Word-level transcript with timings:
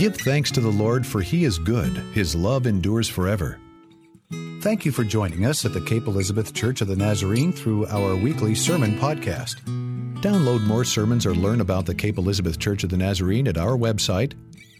Give 0.00 0.16
thanks 0.16 0.50
to 0.52 0.60
the 0.62 0.70
Lord, 0.70 1.06
for 1.06 1.20
he 1.20 1.44
is 1.44 1.58
good. 1.58 1.94
His 2.14 2.34
love 2.34 2.66
endures 2.66 3.06
forever. 3.06 3.58
Thank 4.62 4.86
you 4.86 4.92
for 4.92 5.04
joining 5.04 5.44
us 5.44 5.66
at 5.66 5.74
the 5.74 5.80
Cape 5.82 6.06
Elizabeth 6.06 6.54
Church 6.54 6.80
of 6.80 6.88
the 6.88 6.96
Nazarene 6.96 7.52
through 7.52 7.86
our 7.88 8.16
weekly 8.16 8.54
sermon 8.54 8.98
podcast. 8.98 9.56
Download 10.22 10.62
more 10.62 10.84
sermons 10.84 11.26
or 11.26 11.34
learn 11.34 11.60
about 11.60 11.84
the 11.84 11.94
Cape 11.94 12.16
Elizabeth 12.16 12.58
Church 12.58 12.82
of 12.82 12.88
the 12.88 12.96
Nazarene 12.96 13.46
at 13.46 13.58
our 13.58 13.76
website, 13.76 14.32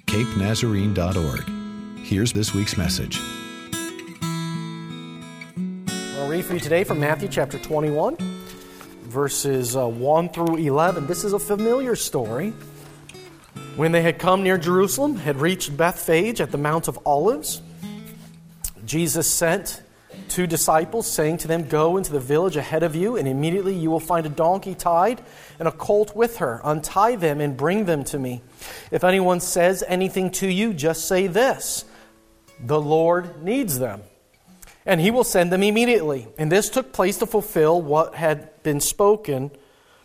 capenazarene.org. 0.07 1.99
Here's 1.99 2.33
this 2.33 2.55
week's 2.55 2.79
message. 2.79 3.21
I'll 6.17 6.29
read 6.31 6.47
for 6.47 6.55
you 6.55 6.61
today 6.61 6.83
from 6.83 6.99
Matthew 6.99 7.29
chapter 7.29 7.59
21, 7.59 8.17
verses 9.03 9.77
uh, 9.77 9.87
1 9.87 10.31
through 10.31 10.57
11. 10.57 11.07
This 11.07 11.25
is 11.25 11.35
a 11.35 11.39
familiar 11.39 11.95
story. 11.95 12.55
When 13.77 13.93
they 13.93 14.03
had 14.03 14.19
come 14.19 14.43
near 14.43 14.59
Jerusalem, 14.59 15.17
had 15.17 15.41
reached 15.41 15.77
Bethphage 15.77 16.41
at 16.41 16.51
the 16.51 16.59
Mount 16.59 16.89
of 16.89 16.99
Olives, 17.07 17.63
Jesus 18.85 19.33
sent 19.33 19.83
two 20.29 20.47
disciples, 20.47 21.07
saying 21.07 21.39
to 21.39 21.49
them, 21.49 21.69
Go 21.69 21.97
into 21.97 22.13
the 22.13 22.21
village 22.21 22.57
ahead 22.57 22.83
of 22.83 22.97
you, 22.97 23.17
and 23.17 23.29
immediately 23.29 23.75
you 23.75 23.91
will 23.91 24.01
find 24.01 24.27
a 24.27 24.31
donkey 24.31 24.75
tied 24.75 25.23
and 25.59 25.69
a 25.69 25.73
colt 25.73 26.17
with 26.17 26.39
her. 26.39 26.61
Untie 26.65 27.17
them 27.17 27.41
and 27.41 27.57
bring 27.57 27.85
them 27.85 28.05
to 28.05 28.19
me. 28.19 28.43
If 28.91 29.05
anyone 29.05 29.41
says 29.41 29.85
anything 29.87 30.31
to 30.33 30.49
you, 30.49 30.75
just 30.75 31.07
say 31.07 31.27
this 31.27 31.85
The 32.59 32.81
Lord 32.81 33.43
needs 33.43 33.79
them, 33.79 34.03
and 34.85 35.01
he 35.01 35.11
will 35.11 35.25
send 35.25 35.53
them 35.53 35.63
immediately. 35.63 36.27
And 36.39 36.51
this 36.51 36.71
took 36.71 36.93
place 36.93 37.19
to 37.19 37.27
fulfill 37.27 37.81
what 37.81 38.15
had 38.15 38.63
been 38.63 38.81
spoken 38.81 39.53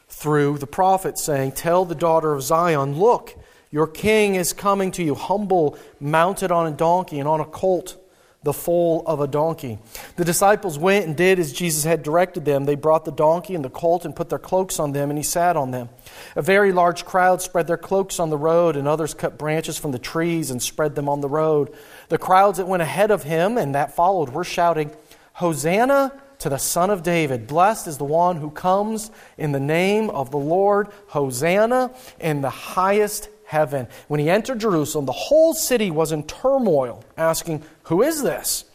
through 0.07 0.59
the 0.59 0.67
prophet, 0.67 1.17
saying, 1.17 1.53
Tell 1.53 1.83
the 1.83 1.95
daughter 1.95 2.33
of 2.33 2.43
Zion, 2.43 2.97
Look, 2.97 3.35
your 3.75 3.87
king 3.87 4.35
is 4.35 4.53
coming 4.53 4.89
to 4.91 5.03
you, 5.03 5.15
humble, 5.15 5.77
mounted 5.99 6.49
on 6.49 6.65
a 6.65 6.71
donkey 6.73 7.19
and 7.19 7.27
on 7.27 7.41
a 7.41 7.45
colt 7.45 7.97
the 8.41 8.53
foal 8.53 9.03
of 9.05 9.19
a 9.19 9.27
donkey. 9.27 9.79
The 10.15 10.23
disciples 10.23 10.79
went 10.79 11.07
and 11.07 11.17
did 11.17 11.39
as 11.39 11.51
Jesus 11.51 11.83
had 11.83 12.01
directed 12.01 12.45
them. 12.45 12.63
They 12.63 12.75
brought 12.75 13.03
the 13.03 13.11
donkey 13.11 13.53
and 13.53 13.65
the 13.65 13.69
colt 13.69 14.05
and 14.05 14.15
put 14.15 14.29
their 14.29 14.39
cloaks 14.39 14.79
on 14.79 14.93
them, 14.93 15.09
and 15.09 15.19
he 15.19 15.23
sat 15.23 15.57
on 15.57 15.71
them. 15.71 15.89
A 16.37 16.41
very 16.41 16.71
large 16.71 17.03
crowd 17.03 17.41
spread 17.41 17.67
their 17.67 17.75
cloaks 17.75 18.17
on 18.17 18.29
the 18.29 18.37
road, 18.37 18.77
and 18.77 18.87
others 18.87 19.13
cut 19.13 19.37
branches 19.37 19.77
from 19.77 19.91
the 19.91 19.99
trees 19.99 20.51
and 20.51 20.63
spread 20.63 20.95
them 20.95 21.09
on 21.09 21.19
the 21.19 21.27
road. 21.27 21.73
The 22.07 22.17
crowds 22.17 22.59
that 22.59 22.69
went 22.69 22.81
ahead 22.81 23.11
of 23.11 23.23
him 23.23 23.57
and 23.57 23.75
that 23.75 23.93
followed 23.93 24.29
were 24.29 24.45
shouting, 24.45 24.95
Hosanna 25.33 26.13
to 26.39 26.47
the 26.47 26.57
Son 26.57 26.89
of 26.89 27.03
David. 27.03 27.45
Blessed 27.45 27.87
is 27.87 27.97
the 27.97 28.05
one 28.05 28.37
who 28.37 28.51
comes 28.51 29.11
in 29.37 29.51
the 29.51 29.59
name 29.59 30.09
of 30.09 30.31
the 30.31 30.37
Lord. 30.37 30.87
Hosanna 31.07 31.91
in 32.21 32.39
the 32.39 32.49
highest 32.49 33.27
heaven. 33.55 33.87
When 34.09 34.19
he 34.19 34.29
entered 34.29 34.59
Jerusalem, 34.59 35.05
the 35.05 35.13
whole 35.13 35.53
city 35.53 35.89
was 35.89 36.11
in 36.11 36.23
turmoil, 36.23 37.05
asking, 37.15 37.63
Who 37.83 38.03
is 38.03 38.21
this? 38.21 38.65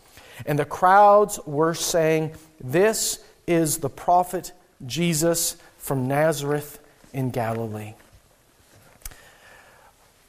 And 0.46 0.58
the 0.58 0.64
crowds 0.64 1.38
were 1.44 1.74
saying, 1.74 2.32
This 2.62 3.22
is 3.46 3.78
the 3.78 3.90
prophet 3.90 4.52
Jesus 4.86 5.58
from 5.76 6.08
Nazareth 6.08 6.78
in 7.12 7.30
Galilee. 7.30 7.92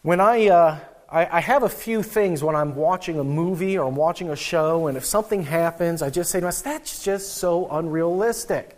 When 0.01 0.19
I, 0.19 0.47
uh, 0.47 0.79
I, 1.09 1.37
I, 1.37 1.39
have 1.39 1.63
a 1.63 1.69
few 1.69 2.03
things 2.03 2.43
when 2.43 2.55
I'm 2.55 2.75
watching 2.75 3.19
a 3.19 3.23
movie 3.23 3.77
or 3.77 3.87
I'm 3.87 3.95
watching 3.95 4.29
a 4.29 4.35
show, 4.35 4.87
and 4.87 4.97
if 4.97 5.05
something 5.05 5.43
happens, 5.43 6.01
I 6.01 6.09
just 6.09 6.29
say 6.29 6.41
to 6.41 6.45
myself, 6.45 6.75
That's 6.75 7.03
just 7.05 7.35
so 7.35 7.69
unrealistic 7.69 8.77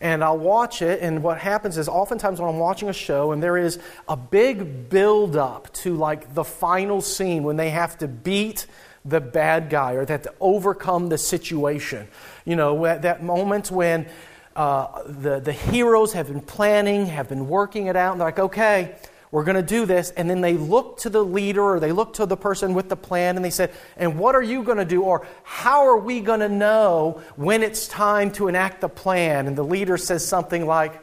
and 0.00 0.22
I'll 0.22 0.38
watch 0.38 0.82
it. 0.82 1.00
And 1.00 1.22
what 1.22 1.38
happens 1.38 1.78
is, 1.78 1.88
oftentimes 1.88 2.40
when 2.40 2.48
I'm 2.48 2.58
watching 2.58 2.88
a 2.88 2.92
show, 2.92 3.32
and 3.32 3.42
there 3.42 3.56
is 3.56 3.78
a 4.08 4.16
big 4.16 4.88
build 4.88 5.36
up 5.36 5.72
to 5.74 5.94
like 5.94 6.34
the 6.34 6.44
final 6.44 7.00
scene 7.00 7.42
when 7.42 7.56
they 7.56 7.70
have 7.70 7.98
to 7.98 8.08
beat 8.08 8.66
the 9.04 9.20
bad 9.20 9.70
guy 9.70 9.92
or 9.92 10.04
that 10.04 10.24
to 10.24 10.34
overcome 10.40 11.08
the 11.08 11.18
situation. 11.18 12.08
You 12.44 12.56
know, 12.56 12.82
that 12.82 13.22
moment 13.22 13.70
when 13.70 14.06
uh, 14.56 15.02
the, 15.06 15.38
the 15.38 15.52
heroes 15.52 16.12
have 16.14 16.28
been 16.28 16.40
planning, 16.40 17.06
have 17.06 17.28
been 17.28 17.46
working 17.46 17.86
it 17.86 17.96
out, 17.96 18.12
and 18.12 18.20
they're 18.20 18.28
like, 18.28 18.38
okay, 18.38 18.96
we're 19.30 19.44
going 19.44 19.56
to 19.56 19.62
do 19.62 19.86
this. 19.86 20.10
And 20.10 20.30
then 20.30 20.40
they 20.40 20.54
look 20.54 20.98
to 20.98 21.10
the 21.10 21.24
leader 21.24 21.62
or 21.62 21.80
they 21.80 21.92
look 21.92 22.14
to 22.14 22.26
the 22.26 22.36
person 22.36 22.74
with 22.74 22.88
the 22.88 22.96
plan 22.96 23.36
and 23.36 23.44
they 23.44 23.50
said, 23.50 23.72
And 23.96 24.18
what 24.18 24.34
are 24.34 24.42
you 24.42 24.62
going 24.62 24.78
to 24.78 24.84
do? 24.84 25.02
Or 25.02 25.26
how 25.42 25.86
are 25.86 25.98
we 25.98 26.20
going 26.20 26.40
to 26.40 26.48
know 26.48 27.20
when 27.36 27.62
it's 27.62 27.88
time 27.88 28.30
to 28.32 28.48
enact 28.48 28.80
the 28.80 28.88
plan? 28.88 29.46
And 29.46 29.56
the 29.56 29.64
leader 29.64 29.96
says 29.96 30.26
something 30.26 30.66
like, 30.66 31.00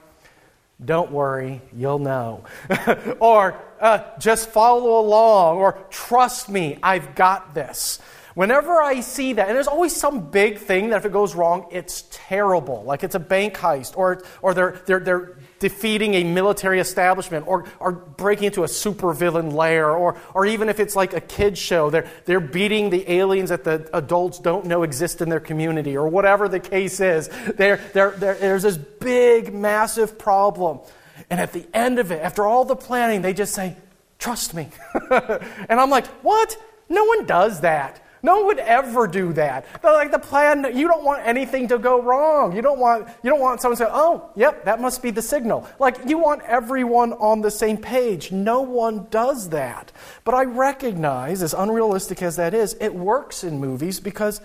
Don't 0.84 1.12
worry, 1.12 1.62
you'll 1.76 2.00
know. 2.00 2.46
or 3.20 3.60
uh, 3.80 4.04
just 4.20 4.50
follow 4.50 5.00
along. 5.00 5.58
Or 5.58 5.78
trust 5.90 6.50
me, 6.50 6.80
I've 6.82 7.16
got 7.16 7.54
this. 7.54 8.00
Whenever 8.36 8.82
I 8.82 9.02
see 9.02 9.34
that, 9.34 9.48
and 9.48 9.56
there's 9.56 9.68
always 9.68 9.96
some 9.96 10.32
big 10.32 10.58
thing 10.58 10.90
that 10.90 10.98
if 10.98 11.06
it 11.06 11.12
goes 11.12 11.36
wrong, 11.36 11.68
it's 11.72 12.06
terrible. 12.10 12.84
Like 12.84 13.04
it's 13.04 13.14
a 13.14 13.20
bank 13.20 13.54
heist, 13.56 13.96
or, 13.96 14.24
or 14.42 14.56
they're, 14.56 14.82
they're, 14.88 15.00
they're 15.00 15.38
defeating 15.64 16.14
a 16.16 16.26
military 16.26 16.82
establishment, 16.82 17.48
or, 17.48 17.64
or 17.80 17.94
breaking 17.94 18.48
into 18.48 18.64
a 18.64 18.68
supervillain 18.68 19.54
lair, 19.54 19.92
or, 19.92 20.20
or 20.34 20.46
even 20.46 20.68
if 20.68 20.78
it's 20.78 20.94
like 20.94 21.14
a 21.14 21.22
kid's 21.22 21.58
show, 21.58 21.90
they're, 21.90 22.06
they're 22.26 22.42
beating 22.42 22.90
the 22.90 23.10
aliens 23.10 23.48
that 23.48 23.64
the 23.64 23.90
adults 23.94 24.40
don't 24.40 24.66
know 24.66 24.84
exist 24.84 25.22
in 25.22 25.30
their 25.30 25.40
community, 25.40 25.96
or 25.96 26.06
whatever 26.10 26.50
the 26.50 26.60
case 26.60 27.00
is. 27.00 27.30
They're, 27.56 27.78
they're, 27.94 28.12
they're, 28.12 28.34
there's 28.34 28.64
this 28.64 28.76
big, 28.76 29.54
massive 29.54 30.20
problem. 30.20 30.82
And 31.30 31.40
at 31.40 31.54
the 31.54 31.66
end 31.74 31.98
of 31.98 32.12
it, 32.12 32.22
after 32.22 32.46
all 32.46 32.66
the 32.66 32.76
planning, 32.76 33.22
they 33.22 33.34
just 33.34 33.54
say, 33.54 33.78
Trust 34.20 34.54
me. 34.54 34.68
and 35.12 35.80
I'm 35.80 35.90
like, 35.90 36.08
What? 36.24 36.58
No 36.90 37.06
one 37.06 37.26
does 37.26 37.62
that. 37.62 38.03
No 38.24 38.38
one 38.38 38.46
would 38.48 38.60
ever 38.60 39.06
do 39.06 39.34
that. 39.34 39.66
But 39.82 39.94
like 39.94 40.12
the 40.12 40.20
plan, 40.20 40.66
you 40.74 40.88
don't 40.88 41.04
want 41.04 41.28
anything 41.28 41.68
to 41.68 41.78
go 41.78 42.02
wrong. 42.02 42.56
You 42.56 42.62
don't 42.62 42.80
want 42.80 43.10
you 43.22 43.30
don't 43.30 43.42
want 43.42 43.60
someone 43.60 43.78
to 43.78 43.84
say, 43.84 43.92
"Oh, 43.92 44.30
yep, 44.36 44.64
that 44.64 44.80
must 44.80 45.04
be 45.04 45.12
the 45.12 45.22
signal." 45.22 45.68
Like 45.78 45.98
you 46.08 46.18
want 46.18 46.42
everyone 46.44 47.12
on 47.14 47.42
the 47.42 47.52
same 47.52 47.78
page. 47.78 48.32
No 48.32 48.62
one 48.62 49.08
does 49.12 49.50
that. 49.50 49.92
But 50.24 50.36
I 50.36 50.46
recognize, 50.46 51.44
as 51.44 51.54
unrealistic 51.54 52.24
as 52.24 52.38
that 52.38 52.54
is, 52.54 52.78
it 52.80 52.96
works 52.96 53.44
in 53.44 53.60
movies 53.60 54.00
because 54.00 54.40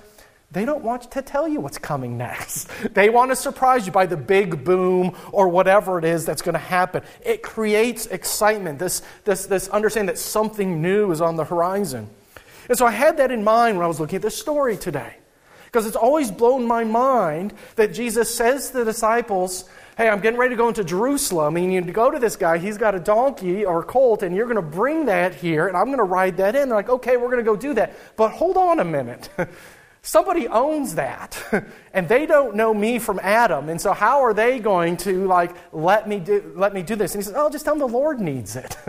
they 0.51 0.65
don't 0.65 0.83
want 0.83 1.11
to 1.13 1.23
tell 1.23 1.47
you 1.47 1.61
what's 1.61 1.79
coming 1.79 2.19
next. 2.19 2.69
They 2.95 3.11
want 3.11 3.31
to 3.31 3.37
surprise 3.37 3.87
you 3.87 3.93
by 3.93 4.07
the 4.07 4.17
big 4.17 4.65
boom 4.65 5.15
or 5.31 5.49
whatever 5.49 5.99
it 5.99 6.05
is 6.05 6.25
that's 6.25 6.43
going 6.43 6.55
to 6.55 6.59
happen. 6.59 7.03
It 7.25 7.43
creates 7.43 8.07
excitement, 8.07 8.79
this, 8.79 9.03
this, 9.25 9.47
this 9.47 9.69
understanding 9.69 10.07
that 10.07 10.19
something 10.19 10.83
new 10.83 11.13
is 11.13 11.21
on 11.21 11.37
the 11.37 11.45
horizon. 11.45 12.09
And 12.69 12.77
so 12.77 12.87
I 12.87 12.91
had 12.91 13.17
that 13.19 13.31
in 13.31 13.45
mind 13.45 13.77
when 13.77 13.85
I 13.85 13.89
was 13.89 14.01
looking 14.01 14.17
at 14.17 14.23
this 14.23 14.37
story 14.37 14.77
today. 14.77 15.17
Because 15.65 15.87
it's 15.87 15.97
always 15.97 16.31
blown 16.31 16.67
my 16.67 16.85
mind 16.85 17.53
that 17.77 17.93
Jesus 17.93 18.35
says 18.35 18.71
to 18.71 18.79
the 18.79 18.85
disciples, 18.87 19.69
Hey, 19.99 20.09
I'm 20.09 20.21
getting 20.21 20.39
ready 20.39 20.55
to 20.55 20.57
go 20.57 20.69
into 20.69 20.85
Jerusalem, 20.85 21.57
and 21.57 21.65
you 21.65 21.81
need 21.81 21.89
to 21.89 21.93
go 21.93 22.11
to 22.11 22.19
this 22.19 22.37
guy. 22.37 22.57
He's 22.59 22.79
got 22.79 22.95
a 22.95 23.01
donkey 23.01 23.65
or 23.65 23.81
a 23.81 23.85
colt, 23.85 24.23
and 24.23 24.35
you're 24.35 24.47
going 24.47 24.57
to 24.57 24.63
bring 24.63 25.07
that 25.07 25.35
here, 25.35 25.67
and 25.67 25.77
I'm 25.77 25.87
going 25.87 25.99
to 25.99 26.05
ride 26.05 26.39
that 26.39 26.57
in. 26.57 26.69
They're 26.69 26.79
like, 26.79 26.89
Okay, 26.89 27.17
we're 27.17 27.31
going 27.31 27.45
to 27.45 27.51
go 27.51 27.57
do 27.57 27.75
that. 27.75 27.95
But 28.17 28.31
hold 28.31 28.57
on 28.57 28.81
a 28.81 28.85
minute. 28.85 29.29
Somebody 30.03 30.49
owns 30.49 30.95
that, 30.95 31.43
and 31.93 32.09
they 32.09 32.25
don't 32.25 32.55
know 32.55 32.73
me 32.73 32.99
from 32.99 33.19
Adam. 33.23 33.69
And 33.69 33.79
so, 33.79 33.93
how 33.93 34.23
are 34.23 34.33
they 34.33 34.59
going 34.59 34.97
to 34.99 35.27
like 35.27 35.55
let 35.73 36.09
me 36.09 36.19
do 36.19 36.53
let 36.57 36.73
me 36.73 36.83
do 36.83 36.97
this? 36.97 37.15
And 37.15 37.23
he 37.23 37.27
says, 37.27 37.35
"Oh, 37.37 37.51
just 37.51 37.67
tell 37.67 37.75
them 37.75 37.81
the 37.81 37.95
Lord 37.95 38.19
needs 38.19 38.57
it." 38.57 38.75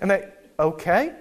and 0.00 0.10
they, 0.10 0.28
okay, 0.60 1.12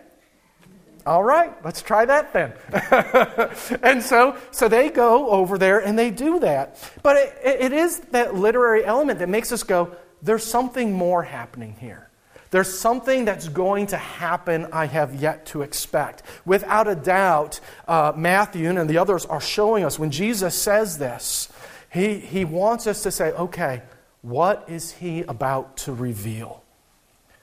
all 1.10 1.24
right, 1.24 1.52
let's 1.66 1.82
try 1.82 2.06
that 2.06 2.34
then. 2.34 2.54
and 3.82 4.04
so, 4.04 4.38
so 4.52 4.68
they 4.68 4.90
go 4.90 5.32
over 5.32 5.58
there 5.58 5.80
and 5.80 5.98
they 5.98 6.12
do 6.12 6.40
that. 6.42 6.78
But 7.02 7.18
it, 7.18 7.34
it 7.44 7.74
is 7.74 8.00
that 8.12 8.36
literary 8.36 8.86
element 8.86 9.18
that 9.18 9.28
makes 9.28 9.52
us 9.52 9.64
go, 9.64 9.96
there's 10.22 10.44
something 10.44 10.94
more 10.94 11.24
happening 11.24 11.76
here. 11.80 12.12
There's 12.52 12.80
something 12.80 13.26
that's 13.26 13.48
going 13.48 13.88
to 13.88 13.98
happen 13.98 14.68
I 14.72 14.86
have 14.86 15.16
yet 15.16 15.48
to 15.48 15.64
expect. 15.64 16.22
Without 16.46 16.88
a 16.88 16.94
doubt, 16.94 17.60
uh, 17.88 18.14
Matthew 18.16 18.70
and 18.70 18.88
the 18.88 19.00
others 19.00 19.26
are 19.26 19.42
showing 19.42 19.84
us 19.84 19.98
when 19.98 20.12
Jesus 20.12 20.54
says 20.54 21.00
this, 21.00 21.50
he, 21.92 22.20
he 22.20 22.46
wants 22.46 22.86
us 22.86 23.02
to 23.02 23.12
say, 23.12 23.32
okay, 23.32 23.82
what 24.22 24.66
is 24.68 24.92
he 24.92 25.24
about 25.24 25.78
to 25.78 25.94
reveal? 25.94 26.64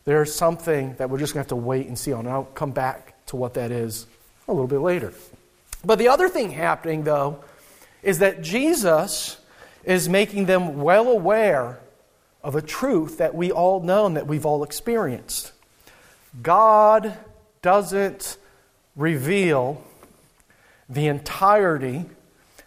There's 0.05 0.33
something 0.33 0.95
that 0.99 1.11
we're 1.11 1.19
just 1.19 1.35
going 1.35 1.45
to 1.45 1.49
have 1.53 1.59
to 1.61 1.67
wait 1.67 1.89
and 1.89 1.99
see 1.99 2.13
on. 2.13 2.27
And 2.27 2.29
I'll 2.29 2.45
come 2.45 2.71
back 2.71 3.16
to 3.27 3.37
what 3.37 3.55
that 3.55 3.71
is 3.71 4.07
a 4.49 4.53
little 4.53 4.69
bit 4.69 4.81
later. 4.81 5.13
But 5.85 5.99
the 5.99 6.09
other 6.09 6.29
thing 6.29 6.51
happening, 6.51 7.05
though, 7.05 7.45
is 8.03 8.19
that 8.21 8.43
Jesus 8.43 9.39
is 9.85 10.09
making 10.09 10.47
them 10.47 10.81
well 10.81 11.09
aware 11.09 11.81
of 12.43 12.55
a 12.55 12.63
truth 12.63 13.19
that 13.19 13.35
we 13.35 13.51
all 13.51 13.81
know 13.81 14.07
and 14.07 14.17
that 14.17 14.27
we've 14.27 14.47
all 14.47 14.63
experienced. 14.63 15.53
God 16.43 17.17
doesn't 17.63 18.37
reveal 18.95 19.83
the 20.89 21.07
entirety 21.07 22.05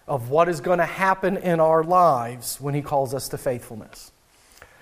of 0.07 0.29
what 0.29 0.50
is 0.50 0.59
going 0.59 0.79
to 0.79 0.85
happen 0.85 1.38
in 1.38 1.59
our 1.59 1.83
lives 1.83 2.59
when 2.59 2.73
He 2.73 2.81
calls 2.81 3.13
us 3.13 3.29
to 3.29 3.38
faithfulness. 3.38 4.11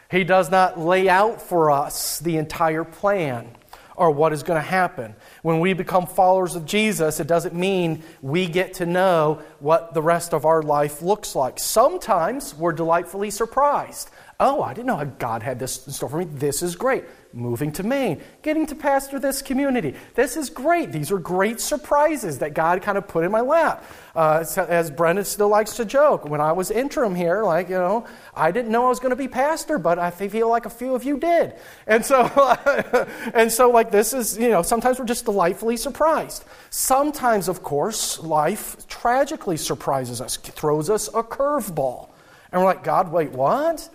He 0.09 0.24
does 0.24 0.50
not 0.50 0.79
lay 0.79 1.09
out 1.09 1.41
for 1.41 1.69
us 1.69 2.19
the 2.19 2.38
entire 2.38 2.83
plan 2.83 3.50
or 3.98 4.12
what 4.12 4.32
is 4.32 4.44
going 4.44 4.62
to 4.62 4.68
happen. 4.68 5.16
When 5.42 5.60
we 5.60 5.74
become 5.74 6.06
followers 6.06 6.56
of 6.56 6.66
Jesus, 6.66 7.20
it 7.20 7.28
doesn't 7.28 7.56
mean 7.56 8.04
we 8.22 8.46
get 8.46 8.76
to 8.76 8.86
know 8.86 9.42
what 9.60 9.94
the 9.96 10.02
rest 10.02 10.34
of 10.34 10.46
our 10.46 10.62
life 10.62 11.02
looks 11.02 11.36
like. 11.36 11.60
Sometimes 11.60 12.54
we're 12.56 12.74
delightfully 12.74 13.32
surprised. 13.32 14.12
Oh, 14.40 14.62
I 14.62 14.76
didn't 14.76 14.86
know 14.86 15.04
God 15.18 15.42
had 15.42 15.58
this 15.58 15.88
in 15.88 15.94
store 15.94 16.10
for 16.10 16.18
me. 16.20 16.26
This 16.26 16.62
is 16.62 16.76
great. 16.76 17.06
Moving 17.38 17.72
to 17.74 17.84
Maine, 17.84 18.19
getting 18.42 18.66
to 18.66 18.74
pastor 18.74 19.19
this 19.19 19.44
community. 19.44 19.94
This 20.16 20.36
is 20.36 20.50
great. 20.50 20.92
These 20.92 21.12
are 21.12 21.19
great 21.19 21.62
surprises 21.62 22.39
that 22.39 22.56
God 22.56 22.81
kind 22.81 22.98
of 22.98 23.07
put 23.07 23.24
in 23.24 23.31
my 23.31 23.42
lap. 23.42 23.86
Uh, 24.16 24.44
as 24.68 24.89
Brendan 24.89 25.24
still 25.24 25.48
likes 25.48 25.75
to 25.75 25.86
joke, 25.86 26.28
when 26.28 26.42
I 26.42 26.51
was 26.54 26.72
interim 26.72 27.13
here, 27.13 27.44
like, 27.44 27.69
you 27.69 27.75
know, 27.75 28.07
I 28.36 28.50
didn't 28.50 28.72
know 28.72 28.88
I 28.88 28.89
was 28.89 29.00
going 29.00 29.12
to 29.12 29.16
be 29.16 29.28
pastor, 29.28 29.78
but 29.78 30.00
I 30.00 30.10
feel 30.10 30.50
like 30.50 30.66
a 30.66 30.69
few 30.72 30.95
of 30.95 31.04
you 31.04 31.19
did. 31.19 31.54
And 31.86 32.04
so, 32.04 32.25
and 33.36 33.51
so, 33.51 33.69
like, 33.69 33.92
this 33.92 34.13
is, 34.13 34.36
you 34.36 34.50
know, 34.50 34.63
sometimes 34.63 34.98
we're 34.98 35.06
just 35.06 35.25
delightfully 35.25 35.78
surprised. 35.78 36.44
Sometimes, 36.72 37.50
of 37.50 37.62
course, 37.62 38.19
life 38.19 38.88
tragically 38.88 39.57
surprises 39.57 40.22
us, 40.22 40.38
throws 40.38 40.89
us 40.89 41.07
a 41.10 41.22
curveball. 41.22 42.10
And 42.51 42.62
we're 42.62 42.68
like, 42.68 42.84
God, 42.84 43.12
wait, 43.12 43.30
what? 43.30 43.88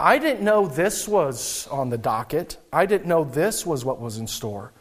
I 0.00 0.16
didn't 0.18 0.42
know 0.42 0.66
this 0.66 1.06
was 1.06 1.68
on 1.70 1.90
the 1.90 1.98
docket. 1.98 2.56
I 2.72 2.86
didn't 2.86 3.06
know 3.06 3.22
this 3.22 3.66
was 3.66 3.84
what 3.84 4.00
was 4.00 4.16
in 4.16 4.26
store. 4.26 4.72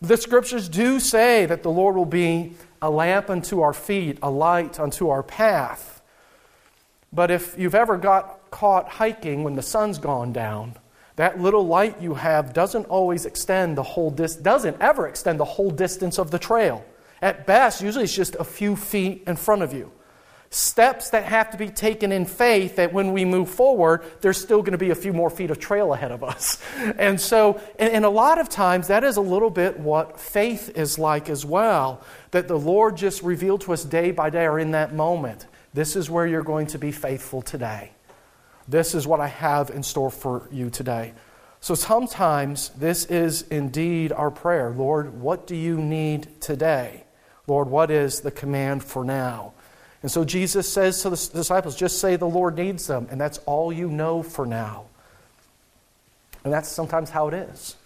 The 0.00 0.16
scriptures 0.16 0.70
do 0.70 0.98
say 0.98 1.44
that 1.44 1.62
the 1.62 1.70
Lord 1.70 1.94
will 1.94 2.06
be 2.06 2.54
a 2.80 2.88
lamp 2.88 3.28
unto 3.28 3.60
our 3.60 3.74
feet, 3.74 4.18
a 4.22 4.30
light 4.30 4.80
unto 4.80 5.10
our 5.10 5.22
path. 5.22 6.00
But 7.12 7.30
if 7.30 7.58
you've 7.58 7.74
ever 7.74 7.98
got 7.98 8.50
caught 8.50 8.88
hiking 8.88 9.44
when 9.44 9.56
the 9.56 9.62
sun's 9.62 9.98
gone 9.98 10.32
down, 10.32 10.76
that 11.16 11.38
little 11.38 11.66
light 11.66 12.00
you 12.00 12.14
have 12.14 12.54
doesn't 12.54 12.86
always 12.86 13.26
extend 13.26 13.76
the 13.76 13.82
whole 13.82 14.10
dis- 14.10 14.36
doesn't 14.36 14.80
ever 14.80 15.06
extend 15.06 15.38
the 15.38 15.44
whole 15.44 15.70
distance 15.70 16.18
of 16.18 16.30
the 16.30 16.38
trail. 16.38 16.82
At 17.20 17.46
best, 17.46 17.82
usually 17.82 18.04
it's 18.04 18.16
just 18.16 18.36
a 18.36 18.44
few 18.44 18.74
feet 18.74 19.24
in 19.26 19.36
front 19.36 19.60
of 19.60 19.74
you 19.74 19.92
steps 20.50 21.10
that 21.10 21.24
have 21.24 21.50
to 21.50 21.56
be 21.56 21.68
taken 21.68 22.12
in 22.12 22.24
faith 22.24 22.76
that 22.76 22.92
when 22.92 23.12
we 23.12 23.24
move 23.24 23.50
forward, 23.50 24.02
there's 24.20 24.38
still 24.38 24.60
going 24.60 24.72
to 24.72 24.78
be 24.78 24.90
a 24.90 24.94
few 24.94 25.12
more 25.12 25.30
feet 25.30 25.50
of 25.50 25.58
trail 25.58 25.92
ahead 25.92 26.12
of 26.12 26.22
us. 26.22 26.62
And 26.98 27.20
so, 27.20 27.60
and, 27.78 27.92
and, 27.92 28.04
a 28.04 28.10
lot 28.10 28.38
of 28.38 28.48
times, 28.48 28.88
that 28.88 29.02
is 29.02 29.16
a 29.16 29.20
little 29.20 29.50
bit 29.50 29.78
what 29.78 30.20
faith 30.20 30.70
is 30.76 30.98
like 30.98 31.28
as 31.28 31.44
well, 31.44 32.00
that 32.30 32.48
the 32.48 32.58
Lord 32.58 32.96
just 32.96 33.22
revealed 33.22 33.62
to 33.62 33.72
us 33.72 33.84
day 33.84 34.12
by 34.12 34.30
day 34.30 34.46
or 34.46 34.58
in 34.58 34.70
that 34.70 34.94
moment. 34.94 35.46
This 35.74 35.96
is 35.96 36.08
where 36.08 36.26
you're 36.26 36.42
going 36.42 36.68
to 36.68 36.78
be 36.78 36.92
faithful 36.92 37.42
today. 37.42 37.90
This 38.68 38.94
is 38.94 39.06
what 39.06 39.20
I 39.20 39.26
have 39.26 39.70
in 39.70 39.82
store 39.82 40.10
for 40.10 40.48
you 40.50 40.70
today. 40.70 41.12
So 41.60 41.74
sometimes 41.74 42.70
this 42.70 43.06
is 43.06 43.42
indeed 43.42 44.12
our 44.12 44.30
prayer 44.30 44.70
Lord, 44.70 45.20
what 45.20 45.46
do 45.46 45.56
you 45.56 45.76
need 45.78 46.40
today? 46.40 47.04
Lord, 47.46 47.68
what 47.68 47.90
is 47.90 48.20
the 48.20 48.30
command 48.30 48.84
for 48.84 49.04
now? 49.04 49.52
And 50.02 50.10
so 50.10 50.24
Jesus 50.24 50.70
says 50.72 51.02
to 51.02 51.10
the 51.10 51.16
disciples, 51.16 51.74
just 51.74 51.98
say 51.98 52.16
the 52.16 52.26
Lord 52.26 52.56
needs 52.56 52.86
them, 52.86 53.08
and 53.10 53.20
that's 53.20 53.38
all 53.46 53.72
you 53.72 53.88
know 53.88 54.22
for 54.22 54.46
now. 54.46 54.84
And 56.44 56.52
that's 56.52 56.68
sometimes 56.68 57.10
how 57.10 57.28
it 57.28 57.34
is. 57.34 57.76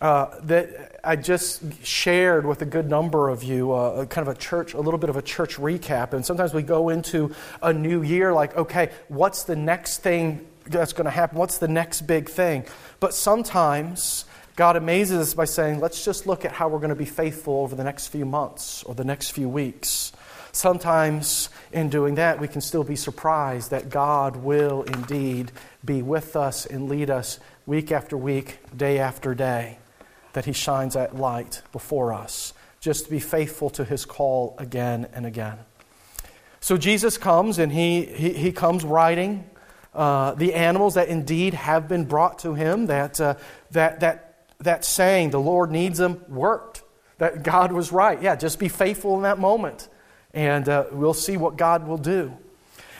Uh, 0.00 0.38
that 0.44 1.00
I 1.02 1.16
just 1.16 1.84
shared 1.84 2.46
with 2.46 2.62
a 2.62 2.64
good 2.64 2.88
number 2.88 3.28
of 3.28 3.42
you, 3.42 3.72
uh, 3.72 4.04
kind 4.06 4.28
of 4.28 4.36
a 4.36 4.38
church, 4.38 4.72
a 4.74 4.80
little 4.80 4.98
bit 4.98 5.10
of 5.10 5.16
a 5.16 5.22
church 5.22 5.56
recap. 5.56 6.12
And 6.12 6.24
sometimes 6.24 6.54
we 6.54 6.62
go 6.62 6.90
into 6.90 7.34
a 7.60 7.72
new 7.72 8.02
year 8.02 8.32
like, 8.32 8.56
okay, 8.56 8.90
what's 9.08 9.42
the 9.42 9.56
next 9.56 9.98
thing 9.98 10.46
that's 10.66 10.92
going 10.92 11.06
to 11.06 11.10
happen? 11.10 11.36
What's 11.36 11.58
the 11.58 11.66
next 11.66 12.02
big 12.02 12.28
thing? 12.28 12.64
But 13.00 13.12
sometimes 13.12 14.24
God 14.54 14.76
amazes 14.76 15.18
us 15.18 15.34
by 15.34 15.46
saying, 15.46 15.80
let's 15.80 16.04
just 16.04 16.28
look 16.28 16.44
at 16.44 16.52
how 16.52 16.68
we're 16.68 16.78
going 16.78 16.90
to 16.90 16.94
be 16.94 17.04
faithful 17.04 17.54
over 17.62 17.74
the 17.74 17.84
next 17.84 18.08
few 18.08 18.24
months 18.24 18.84
or 18.84 18.94
the 18.94 19.04
next 19.04 19.30
few 19.30 19.48
weeks. 19.48 20.12
Sometimes 20.52 21.50
in 21.72 21.88
doing 21.88 22.14
that, 22.16 22.40
we 22.40 22.48
can 22.48 22.60
still 22.60 22.84
be 22.84 22.96
surprised 22.96 23.70
that 23.70 23.90
God 23.90 24.36
will 24.36 24.82
indeed 24.82 25.52
be 25.84 26.02
with 26.02 26.36
us 26.36 26.66
and 26.66 26.88
lead 26.88 27.10
us 27.10 27.38
week 27.66 27.92
after 27.92 28.16
week, 28.16 28.58
day 28.76 28.98
after 28.98 29.34
day, 29.34 29.78
that 30.32 30.46
He 30.46 30.52
shines 30.52 30.94
that 30.94 31.16
light 31.16 31.62
before 31.72 32.12
us. 32.12 32.54
Just 32.80 33.04
to 33.06 33.10
be 33.10 33.20
faithful 33.20 33.70
to 33.70 33.84
His 33.84 34.04
call 34.04 34.54
again 34.58 35.06
and 35.12 35.26
again. 35.26 35.58
So 36.60 36.76
Jesus 36.76 37.18
comes 37.18 37.58
and 37.58 37.72
He, 37.72 38.04
he, 38.04 38.32
he 38.32 38.52
comes 38.52 38.84
riding 38.84 39.48
uh, 39.94 40.32
the 40.34 40.54
animals 40.54 40.94
that 40.94 41.08
indeed 41.08 41.54
have 41.54 41.88
been 41.88 42.04
brought 42.04 42.38
to 42.40 42.54
Him, 42.54 42.86
that, 42.86 43.20
uh, 43.20 43.34
that, 43.72 44.00
that, 44.00 44.46
that 44.60 44.84
saying, 44.84 45.30
the 45.30 45.40
Lord 45.40 45.70
needs 45.70 45.98
them, 45.98 46.24
worked. 46.28 46.82
That 47.18 47.42
God 47.42 47.72
was 47.72 47.90
right. 47.90 48.22
Yeah, 48.22 48.36
just 48.36 48.60
be 48.60 48.68
faithful 48.68 49.16
in 49.16 49.22
that 49.22 49.38
moment 49.38 49.88
and 50.34 50.68
uh, 50.68 50.84
we'll 50.92 51.14
see 51.14 51.36
what 51.36 51.56
God 51.56 51.86
will 51.86 51.98
do. 51.98 52.36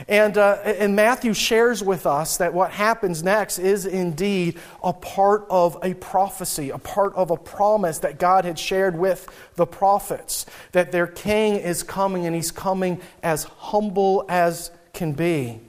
And, 0.06 0.38
uh, 0.38 0.58
and 0.64 0.94
Matthew 0.94 1.34
shares 1.34 1.82
with 1.82 2.06
us 2.06 2.36
that 2.36 2.54
what 2.54 2.70
happens 2.70 3.22
next 3.24 3.58
is 3.58 3.84
indeed 3.84 4.58
a 4.82 4.92
part 4.92 5.44
of 5.50 5.76
a 5.82 5.94
prophecy, 5.94 6.70
a 6.70 6.78
part 6.78 7.14
of 7.16 7.32
a 7.32 7.36
promise 7.36 7.98
that 8.00 8.18
God 8.18 8.44
had 8.44 8.58
shared 8.58 8.96
with 8.96 9.28
the 9.56 9.66
prophets 9.66 10.46
that 10.70 10.92
their 10.92 11.08
king 11.08 11.56
is 11.56 11.82
coming 11.82 12.26
and 12.26 12.34
he's 12.36 12.52
coming 12.52 13.00
as 13.24 13.44
humble 13.44 14.24
as 14.28 14.70
can 14.92 15.12
be, 15.12 15.60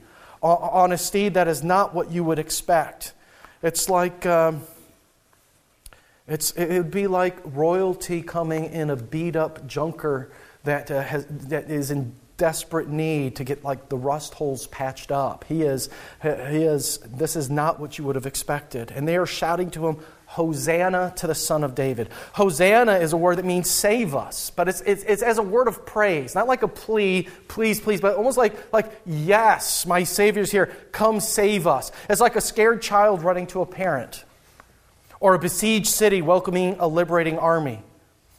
on 0.42 0.92
a 0.92 0.98
steed 0.98 1.34
that 1.34 1.48
is 1.48 1.64
not 1.64 1.92
what 1.92 2.10
you 2.12 2.22
would 2.22 2.38
expect. 2.38 3.12
It's 3.62 3.88
like. 3.88 4.26
Um, 4.26 4.62
it's, 6.28 6.52
it 6.52 6.68
would 6.68 6.92
be 6.92 7.08
like 7.08 7.38
royalty 7.44 8.22
coming 8.22 8.66
in 8.66 8.88
a 8.88 8.94
beat 8.94 9.34
up 9.34 9.66
junker 9.66 10.30
that, 10.64 10.90
uh, 10.90 11.02
has, 11.02 11.26
that 11.26 11.70
is 11.70 11.90
in 11.90 12.14
desperate 12.36 12.88
need 12.88 13.36
to 13.36 13.44
get 13.44 13.62
like 13.62 13.90
the 13.90 13.96
rust 13.98 14.32
holes 14.32 14.66
patched 14.68 15.12
up. 15.12 15.44
He 15.46 15.60
is, 15.60 15.90
he 16.22 16.28
is, 16.28 16.98
this 16.98 17.36
is 17.36 17.50
not 17.50 17.78
what 17.78 17.98
you 17.98 18.04
would 18.04 18.16
have 18.16 18.24
expected. 18.24 18.90
And 18.90 19.06
they 19.06 19.18
are 19.18 19.26
shouting 19.26 19.70
to 19.72 19.88
him, 19.88 19.98
Hosanna 20.24 21.12
to 21.16 21.26
the 21.26 21.34
Son 21.34 21.64
of 21.64 21.74
David. 21.74 22.08
Hosanna 22.34 22.94
is 22.98 23.12
a 23.12 23.16
word 23.16 23.36
that 23.36 23.44
means 23.44 23.68
save 23.68 24.14
us, 24.14 24.50
but 24.50 24.68
it's, 24.68 24.80
it's, 24.82 25.02
it's, 25.02 25.22
as 25.22 25.38
a 25.38 25.42
word 25.42 25.66
of 25.66 25.84
praise, 25.84 26.36
not 26.36 26.46
like 26.46 26.62
a 26.62 26.68
plea, 26.68 27.28
please, 27.48 27.80
please, 27.80 28.00
but 28.00 28.14
almost 28.14 28.38
like, 28.38 28.72
like, 28.72 29.02
yes, 29.04 29.84
my 29.86 30.04
Savior's 30.04 30.52
here, 30.52 30.66
come 30.92 31.18
save 31.18 31.66
us. 31.66 31.90
It's 32.08 32.20
like 32.20 32.36
a 32.36 32.40
scared 32.40 32.80
child 32.80 33.22
running 33.24 33.48
to 33.48 33.60
a 33.60 33.66
parent, 33.66 34.24
or 35.18 35.34
a 35.34 35.38
besieged 35.38 35.88
city 35.88 36.22
welcoming 36.22 36.76
a 36.78 36.86
liberating 36.86 37.36
army, 37.36 37.82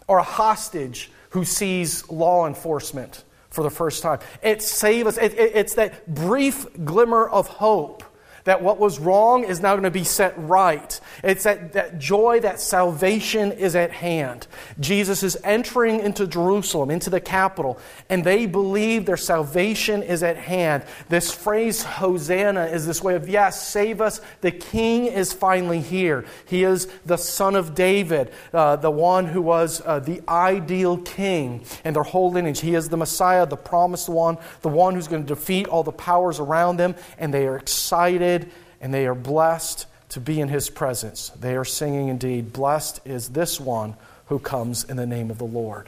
or 0.07 0.17
a 0.17 0.23
hostage 0.23 1.10
who 1.31 1.43
sees 1.43 2.09
law 2.09 2.47
enforcement 2.47 3.23
for 3.49 3.63
the 3.63 3.69
first 3.69 4.01
time. 4.01 4.19
It 4.41 4.61
saves 4.61 5.07
us. 5.07 5.17
It, 5.17 5.33
it, 5.33 5.51
it's 5.55 5.75
that 5.75 6.07
brief 6.13 6.65
glimmer 6.85 7.27
of 7.27 7.47
hope 7.47 8.03
that 8.43 8.61
what 8.61 8.79
was 8.79 8.99
wrong 8.99 9.43
is 9.43 9.61
now 9.61 9.73
going 9.73 9.83
to 9.83 9.91
be 9.91 10.03
set 10.03 10.33
right. 10.37 10.99
It's 11.23 11.43
that, 11.43 11.73
that 11.73 11.99
joy 11.99 12.39
that 12.39 12.59
salvation 12.59 13.51
is 13.51 13.75
at 13.75 13.91
hand. 13.91 14.47
Jesus 14.79 15.23
is 15.23 15.37
entering 15.43 15.99
into 15.99 16.27
Jerusalem, 16.27 16.89
into 16.89 17.09
the 17.09 17.19
capital, 17.19 17.79
and 18.09 18.23
they 18.23 18.45
believe 18.45 19.05
their 19.05 19.17
salvation 19.17 20.01
is 20.03 20.23
at 20.23 20.37
hand. 20.37 20.83
This 21.09 21.31
phrase, 21.31 21.83
Hosanna, 21.83 22.65
is 22.65 22.87
this 22.87 23.03
way 23.03 23.15
of, 23.15 23.29
yes, 23.29 23.67
save 23.67 24.01
us. 24.01 24.21
The 24.41 24.51
king 24.51 25.05
is 25.05 25.33
finally 25.33 25.81
here. 25.81 26.25
He 26.45 26.63
is 26.63 26.87
the 27.05 27.17
son 27.17 27.55
of 27.55 27.75
David, 27.75 28.31
uh, 28.53 28.77
the 28.77 28.91
one 28.91 29.25
who 29.25 29.41
was 29.41 29.81
uh, 29.85 29.99
the 29.99 30.21
ideal 30.27 30.97
king 30.97 31.65
in 31.85 31.93
their 31.93 32.03
whole 32.03 32.31
lineage. 32.31 32.61
He 32.61 32.75
is 32.75 32.89
the 32.89 32.97
Messiah, 32.97 33.45
the 33.45 33.57
promised 33.57 34.09
one, 34.09 34.37
the 34.61 34.69
one 34.69 34.95
who's 34.95 35.07
going 35.07 35.23
to 35.23 35.35
defeat 35.35 35.67
all 35.67 35.83
the 35.83 35.91
powers 35.91 36.39
around 36.39 36.77
them, 36.77 36.95
and 37.17 37.33
they 37.33 37.45
are 37.45 37.57
excited 37.57 38.30
excited 38.31 38.51
and 38.79 38.93
they 38.93 39.05
are 39.05 39.15
blessed 39.15 39.85
to 40.09 40.19
be 40.19 40.41
in 40.41 40.49
his 40.49 40.69
presence. 40.69 41.29
They 41.29 41.55
are 41.55 41.65
singing 41.65 42.09
indeed, 42.09 42.51
Blessed 42.51 42.99
is 43.05 43.29
this 43.29 43.59
one 43.59 43.95
who 44.25 44.39
comes 44.39 44.83
in 44.83 44.97
the 44.97 45.05
name 45.05 45.29
of 45.29 45.37
the 45.37 45.45
Lord. 45.45 45.87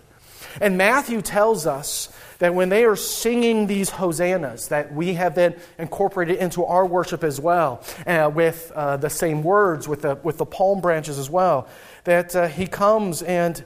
And 0.62 0.77
Matthew 0.77 1.21
tells 1.21 1.65
us 1.65 2.15
that 2.38 2.53
when 2.53 2.69
they 2.69 2.85
are 2.85 2.95
singing 2.95 3.65
these 3.67 3.89
hosannas, 3.89 4.67
that 4.67 4.93
we 4.93 5.15
have 5.15 5.33
been 5.33 5.55
incorporated 5.79 6.38
into 6.38 6.63
our 6.63 6.85
worship 6.85 7.23
as 7.23 7.39
well, 7.39 7.81
uh, 8.05 8.29
with 8.33 8.71
uh, 8.75 8.97
the 8.97 9.09
same 9.09 9.41
words, 9.43 9.88
with 9.88 10.03
the, 10.03 10.15
with 10.21 10.38
the 10.38 10.45
palm 10.45 10.79
branches 10.79 11.17
as 11.17 11.29
well, 11.29 11.67
that 12.03 12.35
uh, 12.35 12.47
he 12.47 12.67
comes 12.67 13.23
and 13.23 13.63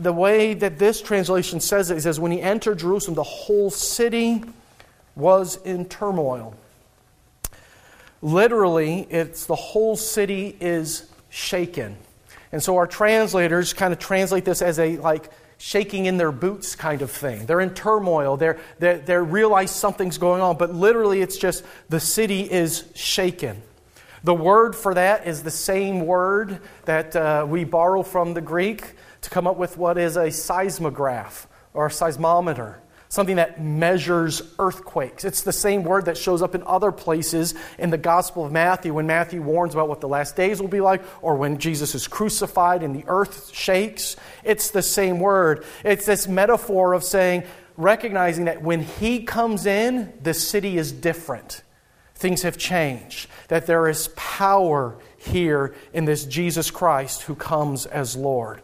the 0.00 0.12
way 0.12 0.54
that 0.54 0.78
this 0.78 1.00
translation 1.00 1.58
says 1.58 1.90
it, 1.90 1.96
it 1.96 2.02
says, 2.02 2.20
when 2.20 2.30
he 2.30 2.40
entered 2.40 2.78
Jerusalem, 2.78 3.14
the 3.14 3.22
whole 3.22 3.70
city 3.70 4.44
was 5.16 5.56
in 5.64 5.86
turmoil. 5.86 6.54
Literally, 8.22 9.00
it's 9.10 9.46
the 9.46 9.56
whole 9.56 9.96
city 9.96 10.56
is 10.60 11.10
shaken. 11.28 11.96
And 12.52 12.62
so 12.62 12.76
our 12.76 12.86
translators 12.86 13.72
kind 13.72 13.92
of 13.92 13.98
translate 13.98 14.44
this 14.44 14.62
as 14.62 14.78
a 14.78 14.96
like 14.98 15.30
shaking 15.58 16.06
in 16.06 16.16
their 16.16 16.32
boots 16.32 16.74
kind 16.74 17.02
of 17.02 17.10
thing. 17.10 17.46
They're 17.46 17.60
in 17.60 17.74
turmoil. 17.74 18.36
They're, 18.36 18.58
they 18.78 18.98
they 18.98 19.16
realize 19.16 19.70
something's 19.70 20.18
going 20.18 20.40
on, 20.40 20.56
but 20.56 20.74
literally 20.74 21.20
it's 21.20 21.36
just 21.36 21.64
the 21.88 22.00
city 22.00 22.50
is 22.50 22.84
shaken. 22.94 23.62
The 24.24 24.34
word 24.34 24.76
for 24.76 24.94
that 24.94 25.26
is 25.26 25.42
the 25.42 25.50
same 25.50 26.06
word 26.06 26.60
that 26.84 27.16
uh, 27.16 27.44
we 27.48 27.64
borrow 27.64 28.04
from 28.04 28.34
the 28.34 28.40
Greek 28.40 28.94
to 29.22 29.30
come 29.30 29.46
up 29.46 29.56
with 29.56 29.76
what 29.76 29.98
is 29.98 30.16
a 30.16 30.30
seismograph 30.30 31.46
or 31.74 31.86
a 31.86 31.90
seismometer, 31.90 32.76
something 33.12 33.36
that 33.36 33.62
measures 33.62 34.40
earthquakes. 34.58 35.22
It's 35.22 35.42
the 35.42 35.52
same 35.52 35.84
word 35.84 36.06
that 36.06 36.16
shows 36.16 36.40
up 36.40 36.54
in 36.54 36.62
other 36.62 36.90
places 36.90 37.54
in 37.78 37.90
the 37.90 37.98
Gospel 37.98 38.46
of 38.46 38.52
Matthew 38.52 38.94
when 38.94 39.06
Matthew 39.06 39.42
warns 39.42 39.74
about 39.74 39.90
what 39.90 40.00
the 40.00 40.08
last 40.08 40.34
days 40.34 40.62
will 40.62 40.68
be 40.68 40.80
like, 40.80 41.02
or 41.20 41.36
when 41.36 41.58
Jesus 41.58 41.94
is 41.94 42.08
crucified 42.08 42.82
and 42.82 42.96
the 42.96 43.04
earth 43.06 43.54
shakes. 43.54 44.16
It's 44.44 44.70
the 44.70 44.80
same 44.80 45.20
word. 45.20 45.66
It's 45.84 46.06
this 46.06 46.26
metaphor 46.26 46.94
of 46.94 47.04
saying, 47.04 47.42
recognizing 47.76 48.46
that 48.46 48.62
when 48.62 48.80
he 48.80 49.24
comes 49.24 49.66
in, 49.66 50.14
the 50.22 50.32
city 50.32 50.78
is 50.78 50.90
different. 50.90 51.60
Things 52.14 52.40
have 52.40 52.56
changed. 52.56 53.28
That 53.48 53.66
there 53.66 53.88
is 53.88 54.08
power 54.16 54.96
here 55.18 55.74
in 55.92 56.06
this 56.06 56.24
Jesus 56.24 56.70
Christ 56.70 57.24
who 57.24 57.34
comes 57.34 57.84
as 57.84 58.16
Lord. 58.16 58.62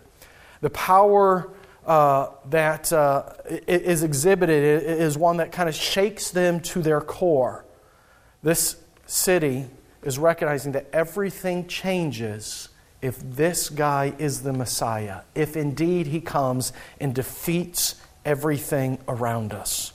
The 0.63 0.71
power 0.71 1.53
uh, 1.89 2.29
that 2.51 2.93
uh, 2.93 3.33
is 3.67 4.03
exhibited 4.03 4.83
is 4.83 5.17
one 5.17 5.39
that 5.39 5.51
kind 5.51 5.71
of 5.71 5.75
shakes 5.75 6.31
them 6.31 6.61
to 6.61 6.83
their 6.83 7.01
core. 7.01 7.65
This 8.43 8.77
city 9.07 9.65
is 10.03 10.19
recognizing 10.19 10.73
that 10.73 10.87
everything 10.93 11.67
changes 11.67 12.69
if 13.01 13.19
this 13.19 13.71
guy 13.71 14.13
is 14.19 14.43
the 14.43 14.53
Messiah, 14.53 15.23
if 15.35 15.57
indeed 15.57 16.09
he 16.09 16.21
comes 16.21 16.75
and 17.01 17.15
defeats 17.15 17.95
everything 18.23 18.99
around 19.09 19.55
us. 19.55 19.95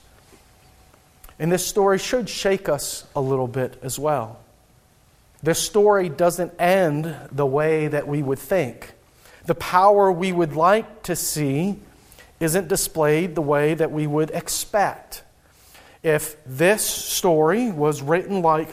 And 1.38 1.52
this 1.52 1.64
story 1.64 2.00
should 2.00 2.28
shake 2.28 2.68
us 2.68 3.06
a 3.14 3.20
little 3.20 3.48
bit 3.48 3.78
as 3.82 4.00
well. 4.00 4.40
This 5.44 5.60
story 5.60 6.08
doesn't 6.08 6.54
end 6.58 7.14
the 7.30 7.46
way 7.46 7.86
that 7.86 8.08
we 8.08 8.20
would 8.20 8.38
think. 8.40 8.93
The 9.46 9.54
power 9.54 10.10
we 10.10 10.32
would 10.32 10.54
like 10.54 11.02
to 11.04 11.16
see 11.16 11.78
isn't 12.40 12.68
displayed 12.68 13.34
the 13.34 13.42
way 13.42 13.74
that 13.74 13.90
we 13.90 14.06
would 14.06 14.30
expect. 14.30 15.22
If 16.02 16.36
this 16.44 16.84
story 16.84 17.70
was 17.70 18.02
written 18.02 18.42
like 18.42 18.68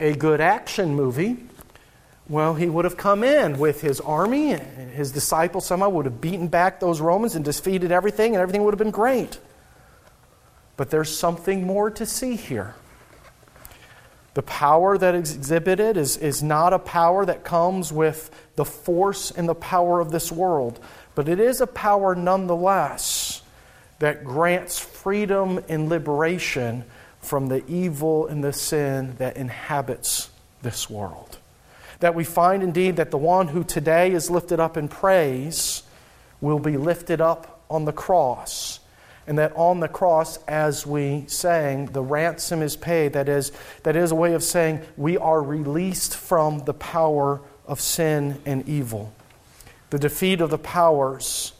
a 0.00 0.14
good 0.14 0.40
action 0.40 0.94
movie, 0.94 1.36
well, 2.28 2.54
he 2.54 2.68
would 2.68 2.84
have 2.84 2.96
come 2.96 3.24
in 3.24 3.58
with 3.58 3.80
his 3.80 4.00
army, 4.00 4.52
and 4.52 4.90
his 4.90 5.12
disciples 5.12 5.66
somehow 5.66 5.90
would 5.90 6.06
have 6.06 6.20
beaten 6.20 6.48
back 6.48 6.80
those 6.80 7.00
Romans 7.00 7.34
and 7.34 7.44
defeated 7.44 7.92
everything, 7.92 8.34
and 8.34 8.40
everything 8.40 8.64
would 8.64 8.72
have 8.72 8.78
been 8.78 8.90
great. 8.90 9.38
But 10.76 10.90
there's 10.90 11.16
something 11.16 11.66
more 11.66 11.90
to 11.90 12.06
see 12.06 12.36
here. 12.36 12.74
The 14.34 14.42
power 14.42 14.96
that 14.96 15.14
is 15.14 15.34
exhibited 15.34 15.96
is, 15.96 16.16
is 16.16 16.42
not 16.42 16.72
a 16.72 16.78
power 16.78 17.26
that 17.26 17.44
comes 17.44 17.92
with 17.92 18.30
the 18.56 18.64
force 18.64 19.30
and 19.30 19.48
the 19.48 19.54
power 19.54 20.00
of 20.00 20.10
this 20.10 20.32
world, 20.32 20.80
but 21.14 21.28
it 21.28 21.38
is 21.38 21.60
a 21.60 21.66
power 21.66 22.14
nonetheless 22.14 23.42
that 23.98 24.24
grants 24.24 24.78
freedom 24.78 25.62
and 25.68 25.88
liberation 25.88 26.84
from 27.20 27.48
the 27.48 27.64
evil 27.66 28.26
and 28.26 28.42
the 28.42 28.52
sin 28.52 29.14
that 29.18 29.36
inhabits 29.36 30.30
this 30.62 30.88
world. 30.88 31.38
That 32.00 32.14
we 32.14 32.24
find 32.24 32.62
indeed 32.62 32.96
that 32.96 33.10
the 33.10 33.18
one 33.18 33.48
who 33.48 33.62
today 33.62 34.12
is 34.12 34.30
lifted 34.30 34.58
up 34.58 34.76
in 34.76 34.88
praise 34.88 35.82
will 36.40 36.58
be 36.58 36.76
lifted 36.76 37.20
up 37.20 37.62
on 37.70 37.84
the 37.84 37.92
cross 37.92 38.80
and 39.26 39.38
that 39.38 39.52
on 39.54 39.80
the 39.80 39.88
cross, 39.88 40.38
as 40.48 40.86
we 40.86 41.24
sang, 41.28 41.86
the 41.86 42.02
ransom 42.02 42.62
is 42.62 42.76
paid. 42.76 43.12
That 43.12 43.28
is, 43.28 43.52
that 43.84 43.94
is 43.94 44.10
a 44.10 44.14
way 44.16 44.34
of 44.34 44.42
saying 44.42 44.80
we 44.96 45.16
are 45.16 45.40
released 45.40 46.16
from 46.16 46.64
the 46.64 46.74
power 46.74 47.40
of 47.66 47.80
sin 47.80 48.40
and 48.44 48.68
evil. 48.68 49.14
The 49.90 49.98
defeat 49.98 50.40
of 50.40 50.50
the 50.50 50.58
powers 50.58 51.52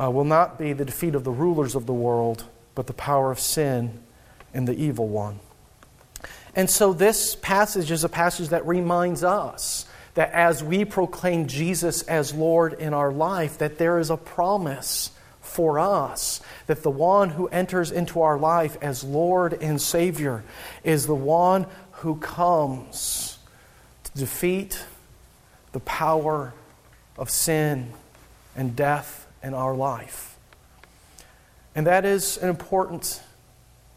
uh, 0.00 0.10
will 0.10 0.24
not 0.24 0.58
be 0.58 0.72
the 0.72 0.84
defeat 0.84 1.14
of 1.14 1.24
the 1.24 1.30
rulers 1.30 1.74
of 1.74 1.86
the 1.86 1.92
world, 1.92 2.44
but 2.74 2.86
the 2.86 2.94
power 2.94 3.30
of 3.30 3.38
sin 3.38 4.00
and 4.54 4.66
the 4.66 4.74
evil 4.74 5.08
one. 5.08 5.40
And 6.56 6.68
so, 6.68 6.92
this 6.92 7.36
passage 7.36 7.90
is 7.90 8.02
a 8.02 8.08
passage 8.08 8.48
that 8.48 8.66
reminds 8.66 9.22
us 9.22 9.86
that 10.14 10.32
as 10.32 10.64
we 10.64 10.84
proclaim 10.84 11.46
Jesus 11.46 12.02
as 12.02 12.34
Lord 12.34 12.72
in 12.74 12.94
our 12.94 13.12
life, 13.12 13.58
that 13.58 13.78
there 13.78 13.98
is 13.98 14.10
a 14.10 14.16
promise 14.16 15.10
for 15.50 15.78
us 15.78 16.40
that 16.66 16.82
the 16.82 16.90
one 16.90 17.30
who 17.30 17.48
enters 17.48 17.90
into 17.90 18.22
our 18.22 18.38
life 18.38 18.76
as 18.80 19.04
Lord 19.04 19.52
and 19.54 19.80
Savior 19.80 20.44
is 20.84 21.06
the 21.06 21.14
one 21.14 21.66
who 21.92 22.16
comes 22.16 23.38
to 24.04 24.12
defeat 24.18 24.84
the 25.72 25.80
power 25.80 26.54
of 27.18 27.28
sin 27.28 27.92
and 28.56 28.74
death 28.74 29.26
in 29.42 29.54
our 29.54 29.74
life. 29.74 30.36
And 31.74 31.86
that 31.86 32.04
is 32.04 32.36
an 32.38 32.48
important 32.48 33.22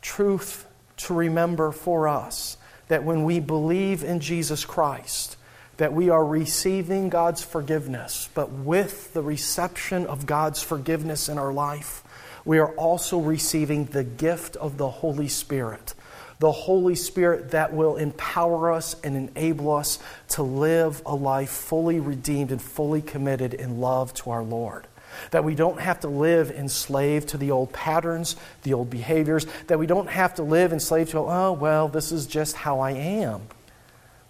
truth 0.02 0.66
to 0.98 1.14
remember 1.14 1.72
for 1.72 2.08
us 2.08 2.58
that 2.88 3.04
when 3.04 3.24
we 3.24 3.40
believe 3.40 4.04
in 4.04 4.20
Jesus 4.20 4.66
Christ, 4.66 5.38
that 5.78 5.94
we 5.94 6.10
are 6.10 6.26
receiving 6.26 7.10
God's 7.10 7.44
forgiveness, 7.44 8.30
but 8.34 8.52
with 8.52 9.14
the 9.14 9.24
reception 9.24 10.06
of 10.06 10.26
God's 10.26 10.62
forgiveness 10.62 11.30
in 11.30 11.38
our 11.38 11.52
life, 11.52 12.04
we 12.46 12.60
are 12.60 12.76
also 12.76 13.20
receiving 13.20 13.86
the 13.86 14.04
gift 14.04 14.56
of 14.58 14.78
the 14.78 14.90
Holy 14.90 15.28
Spirit. 15.28 15.96
The 16.40 16.52
Holy 16.52 16.96
Spirit 16.96 17.52
that 17.52 17.74
will 17.74 17.96
empower 17.96 18.72
us 18.72 18.96
and 19.04 19.16
enable 19.16 19.74
us 19.74 20.00
to 20.30 20.44
live 20.44 21.02
a 21.06 21.16
life 21.16 21.50
fully 21.50 22.00
redeemed 22.00 22.52
and 22.52 22.62
fully 22.62 23.02
committed 23.02 23.54
in 23.54 23.80
love 23.80 24.14
to 24.16 24.32
our 24.32 24.44
Lord. 24.44 24.88
That 25.32 25.44
we 25.44 25.56
don't 25.56 25.80
have 25.80 26.02
to 26.02 26.08
live 26.08 26.52
enslaved 26.52 27.30
to 27.30 27.38
the 27.38 27.52
old 27.52 27.72
patterns, 27.72 28.36
the 28.64 28.74
old 28.74 28.90
behaviors, 28.90 29.46
that 29.68 29.80
we 29.80 29.88
don't 29.88 30.10
have 30.10 30.36
to 30.36 30.44
live 30.44 30.74
enslaved 30.74 31.12
to, 31.12 31.20
oh, 31.20 31.54
well, 31.54 31.88
this 31.88 32.12
is 32.12 32.28
just 32.28 32.56
how 32.56 32.80
I 32.80 32.92
am 32.92 33.44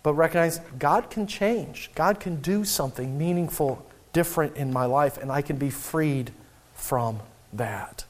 but 0.04 0.14
recognize 0.14 0.60
God 0.78 1.10
can 1.10 1.26
change. 1.26 1.90
God 1.96 2.20
can 2.20 2.42
do 2.42 2.66
something 2.66 3.18
meaningful, 3.18 3.86
different 4.12 4.58
in 4.58 4.72
my 4.72 4.86
life, 4.86 5.18
and 5.18 5.32
I 5.32 5.42
can 5.42 5.56
be 5.56 5.70
freed 5.70 6.32
from 6.74 7.22
that. 7.54 8.06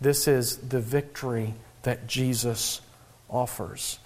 This 0.00 0.26
is 0.26 0.56
the 0.56 0.80
victory 0.80 1.54
that 1.82 2.06
Jesus 2.06 2.80
offers. 3.28 3.98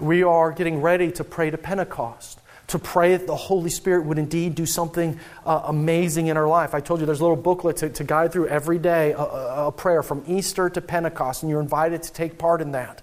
We 0.00 0.22
are 0.22 0.50
getting 0.50 0.80
ready 0.80 1.12
to 1.12 1.24
pray 1.24 1.50
to 1.50 1.58
Pentecost 1.58 2.40
to 2.72 2.78
pray 2.78 3.16
that 3.16 3.26
the 3.26 3.36
Holy 3.36 3.70
Spirit 3.70 4.06
would 4.06 4.18
indeed 4.18 4.54
do 4.54 4.64
something 4.66 5.20
uh, 5.44 5.62
amazing 5.66 6.28
in 6.28 6.36
our 6.38 6.48
life. 6.48 6.74
I 6.74 6.80
told 6.80 7.00
you 7.00 7.06
there's 7.06 7.20
a 7.20 7.24
little 7.24 7.36
booklet 7.36 7.76
to, 7.78 7.90
to 7.90 8.04
guide 8.04 8.32
through 8.32 8.48
every 8.48 8.78
day 8.78 9.12
a, 9.12 9.22
a, 9.66 9.72
prayer 9.72 10.02
from 10.02 10.24
Easter 10.26 10.70
to 10.70 10.80
Pentecost, 10.80 11.42
and 11.42 11.50
you're 11.50 11.60
invited 11.60 12.02
to 12.02 12.12
take 12.12 12.38
part 12.38 12.62
in 12.62 12.72
that. 12.72 13.02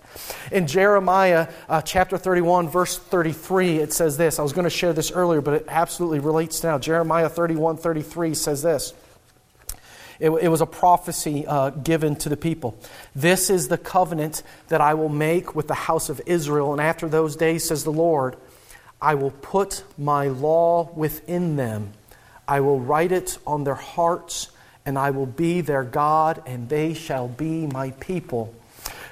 In 0.51 0.65
Jeremiah 0.65 1.49
uh, 1.69 1.81
chapter 1.81 2.17
31, 2.17 2.67
verse 2.67 2.97
33, 2.97 3.77
it 3.77 3.93
says 3.93 4.17
this. 4.17 4.39
I 4.39 4.43
was 4.43 4.53
going 4.53 4.63
to 4.63 4.71
share 4.71 4.91
this 4.91 5.11
earlier, 5.11 5.41
but 5.41 5.53
it 5.53 5.65
absolutely 5.67 6.19
relates 6.19 6.63
now. 6.63 6.79
Jeremiah 6.79 7.29
31, 7.29 7.77
33 7.77 8.33
says 8.33 8.63
this. 8.63 8.93
It, 10.19 10.31
it 10.31 10.49
was 10.49 10.61
a 10.61 10.65
prophecy 10.65 11.45
uh, 11.45 11.69
given 11.69 12.15
to 12.17 12.29
the 12.29 12.37
people. 12.37 12.75
This 13.15 13.51
is 13.51 13.67
the 13.67 13.77
covenant 13.77 14.41
that 14.67 14.81
I 14.81 14.95
will 14.95 15.09
make 15.09 15.55
with 15.55 15.67
the 15.67 15.75
house 15.75 16.09
of 16.09 16.19
Israel, 16.25 16.71
and 16.71 16.81
after 16.81 17.07
those 17.07 17.35
days, 17.35 17.65
says 17.65 17.83
the 17.83 17.91
Lord. 17.91 18.35
I 19.01 19.15
will 19.15 19.31
put 19.31 19.83
my 19.97 20.27
law 20.27 20.89
within 20.93 21.55
them. 21.55 21.93
I 22.47 22.59
will 22.59 22.79
write 22.79 23.11
it 23.11 23.37
on 23.45 23.63
their 23.63 23.75
hearts, 23.75 24.49
and 24.85 24.97
I 24.97 25.11
will 25.11 25.25
be 25.25 25.61
their 25.61 25.83
God, 25.83 26.41
and 26.45 26.67
they 26.67 26.93
shall 26.93 27.27
be 27.27 27.67
my 27.67 27.91
people. 27.91 28.53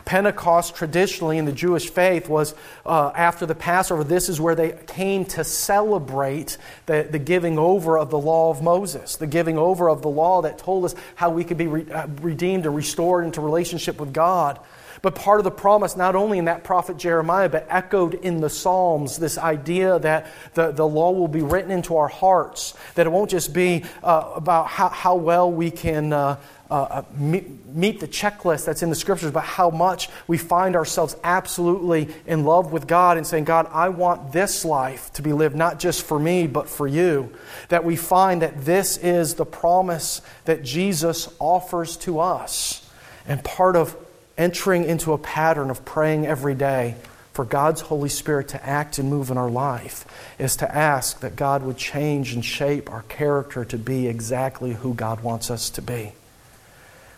Pentecost, 0.08 0.74
traditionally 0.74 1.38
in 1.38 1.44
the 1.44 1.52
Jewish 1.52 1.90
faith, 1.90 2.30
was 2.30 2.56
uh, 2.86 3.12
after 3.14 3.46
the 3.46 3.54
Passover. 3.54 4.06
This 4.06 4.30
is 4.30 4.40
where 4.40 4.56
they 4.56 4.72
came 4.88 5.26
to 5.26 5.44
celebrate 5.44 6.58
the, 6.86 7.06
the 7.12 7.20
giving 7.20 7.60
over 7.60 7.98
of 7.98 8.10
the 8.10 8.18
law 8.18 8.50
of 8.50 8.62
Moses, 8.64 9.18
the 9.18 9.28
giving 9.28 9.58
over 9.58 9.90
of 9.90 10.02
the 10.02 10.08
law 10.08 10.42
that 10.44 10.58
told 10.58 10.86
us 10.86 10.96
how 11.16 11.30
we 11.30 11.44
could 11.44 11.58
be 11.58 11.68
re- 11.68 11.92
uh, 11.92 12.08
redeemed 12.22 12.66
and 12.66 12.74
restored 12.74 13.26
into 13.26 13.42
relationship 13.42 14.00
with 14.00 14.14
God. 14.14 14.60
But 15.02 15.16
part 15.16 15.40
of 15.40 15.44
the 15.44 15.52
promise, 15.52 15.96
not 15.96 16.16
only 16.16 16.38
in 16.38 16.46
that 16.46 16.64
prophet 16.64 16.98
Jeremiah, 16.98 17.50
but 17.50 17.68
echoed 17.70 18.16
in 18.16 18.42
the 18.42 18.50
Psalms, 18.50 19.18
this 19.18 19.38
idea 19.38 20.00
that 20.00 20.28
the, 20.54 20.72
the 20.72 20.88
law 20.88 21.12
will 21.12 21.28
be 21.28 21.42
written 21.42 21.72
into 21.72 21.98
our 21.98 22.08
hearts, 22.08 22.74
that 22.96 23.06
it 23.06 23.10
won't 23.10 23.30
just 23.30 23.54
be 23.54 23.84
uh, 24.04 24.32
about 24.36 24.68
how, 24.68 24.90
how 24.90 25.16
well 25.16 25.52
we 25.52 25.72
can. 25.72 26.14
Uh, 26.14 26.38
uh, 26.70 27.04
meet, 27.16 27.66
meet, 27.68 28.02
the 28.02 28.08
checklist 28.08 28.66
that's 28.66 28.84
in 28.84 28.90
the 28.90 28.96
scriptures, 28.96 29.32
but 29.32 29.44
how 29.44 29.70
much 29.70 30.10
we 30.28 30.38
find 30.38 30.76
ourselves 30.76 31.16
absolutely 31.24 32.14
in 32.26 32.44
love 32.44 32.74
with 32.74 32.88
God 32.88 33.16
and 33.16 33.26
saying, 33.26 33.46
God, 33.46 33.70
I 33.72 33.88
want 33.88 34.34
this 34.34 34.66
life 34.66 35.12
to 35.14 35.22
be 35.22 35.32
lived 35.32 35.56
not 35.56 35.80
just 35.80 36.04
for 36.04 36.20
me, 36.20 36.46
but 36.46 36.68
for 36.68 36.86
you. 36.86 37.34
That 37.70 37.86
we 37.86 37.96
find 37.96 38.42
that 38.42 38.66
this 38.66 38.98
is 38.98 39.36
the 39.36 39.46
promise 39.46 40.22
that 40.44 40.62
Jesus 40.62 41.34
offers 41.40 41.96
to 41.98 42.20
us. 42.20 42.86
And 43.26 43.44
part 43.44 43.78
of 43.78 43.96
entering 44.38 44.86
into 44.86 45.14
a 45.14 45.18
pattern 45.18 45.70
of 45.70 45.84
praying 45.86 46.26
every 46.26 46.56
day 46.56 46.96
for 47.38 47.46
God's 47.46 47.82
Holy 47.82 48.10
Spirit 48.10 48.48
to 48.48 48.66
act 48.66 48.98
and 48.98 49.12
move 49.12 49.30
in 49.30 49.38
our 49.38 49.50
life 49.50 50.06
is 50.40 50.56
to 50.56 50.76
ask 50.76 51.20
that 51.20 51.36
God 51.36 51.62
would 51.62 51.78
change 51.78 52.34
and 52.34 52.44
shape 52.44 52.92
our 52.92 53.04
character 53.04 53.64
to 53.66 53.78
be 53.78 54.08
exactly 54.08 54.74
who 54.74 54.96
God 54.96 55.22
wants 55.22 55.52
us 55.52 55.70
to 55.70 55.84
be. 55.84 56.14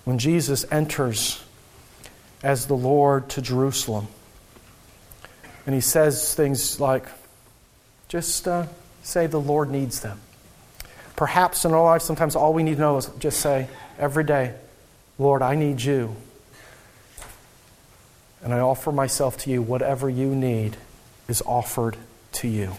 When 0.03 0.19
Jesus 0.19 0.65
enters 0.71 1.41
as 2.43 2.67
the 2.67 2.75
Lord 2.75 3.29
to 3.29 3.41
Jerusalem, 3.41 4.07
and 5.65 5.73
he 5.73 5.79
says 5.79 6.35
things 6.35 6.81
like, 6.81 7.05
just 8.09 8.45
uh, 8.45 8.65
say 9.03 9.27
the 9.27 9.39
Lord 9.39 9.69
needs 9.69 10.01
them. 10.01 10.19
Perhaps 11.15 11.63
in 11.63 11.73
our 11.73 11.83
lives, 11.83 12.03
sometimes 12.03 12.35
all 12.35 12.53
we 12.53 12.63
need 12.63 12.75
to 12.75 12.81
know 12.81 12.97
is 12.97 13.05
just 13.19 13.39
say 13.39 13.69
every 13.97 14.25
day, 14.25 14.53
Lord, 15.17 15.41
I 15.41 15.55
need 15.55 15.81
you. 15.81 16.15
And 18.43 18.53
I 18.53 18.59
offer 18.59 18.91
myself 18.91 19.37
to 19.39 19.49
you. 19.49 19.61
Whatever 19.61 20.09
you 20.09 20.33
need 20.33 20.77
is 21.27 21.41
offered 21.45 21.97
to 22.33 22.47
you. 22.47 22.73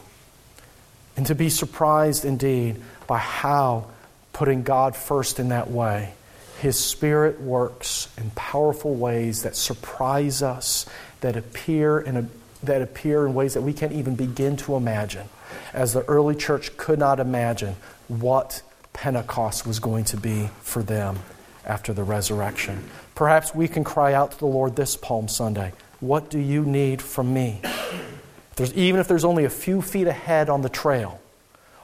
And 1.17 1.27
to 1.27 1.35
be 1.35 1.51
surprised 1.51 2.25
indeed 2.25 2.77
by 3.07 3.19
how 3.19 3.87
putting 4.33 4.63
God 4.63 4.97
first 4.97 5.39
in 5.39 5.49
that 5.51 5.71
way, 5.71 6.15
His 6.61 6.79
Spirit 6.79 7.41
works 7.41 8.09
in 8.17 8.31
powerful 8.31 8.95
ways 8.95 9.43
that 9.43 9.57
surprise 9.57 10.43
us, 10.43 10.87
that 11.21 11.37
appear 11.37 12.01
in, 12.01 12.17
a, 12.17 12.27
that 12.63 12.81
appear 12.81 13.27
in 13.27 13.35
ways 13.35 13.55
that 13.55 13.63
we 13.63 13.73
can't 13.73 13.93
even 13.93 14.15
begin 14.15 14.57
to 14.59 14.77
imagine. 14.77 15.29
As 15.75 15.93
the 15.93 16.05
early 16.05 16.35
church 16.35 16.77
could 16.77 16.99
not 16.99 17.21
imagine 17.21 17.77
what 18.09 18.63
Pentecost 18.93 19.67
was 19.67 19.79
going 19.79 20.05
to 20.05 20.17
be 20.17 20.49
for 20.63 20.83
them 20.83 21.19
after 21.65 21.93
the 21.93 22.03
resurrection. 22.03 22.89
Perhaps 23.21 23.55
we 23.55 23.69
can 23.69 23.85
cry 23.85 24.15
out 24.15 24.33
to 24.33 24.39
the 24.39 24.47
Lord 24.47 24.77
this 24.77 24.97
Palm 24.97 25.29
Sunday 25.29 25.75
What 26.01 26.31
do 26.31 26.39
you 26.39 26.65
need 26.65 27.03
from 27.03 27.35
me? 27.35 27.61
There's, 28.57 28.73
even 28.73 28.99
if 28.99 29.09
there's 29.09 29.27
only 29.27 29.45
a 29.45 29.51
few 29.51 29.83
feet 29.83 30.07
ahead 30.07 30.49
on 30.49 30.63
the 30.63 30.71
trail, 30.71 31.21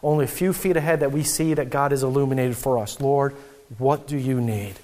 only 0.02 0.24
a 0.24 0.28
few 0.28 0.54
feet 0.54 0.78
ahead 0.78 1.00
that 1.00 1.12
we 1.12 1.22
see 1.22 1.52
that 1.52 1.68
God 1.68 1.90
has 1.90 2.02
illuminated 2.02 2.56
for 2.56 2.78
us, 2.78 3.02
Lord, 3.02 3.34
what 3.76 4.06
do 4.06 4.16
you 4.16 4.40
need? 4.40 4.76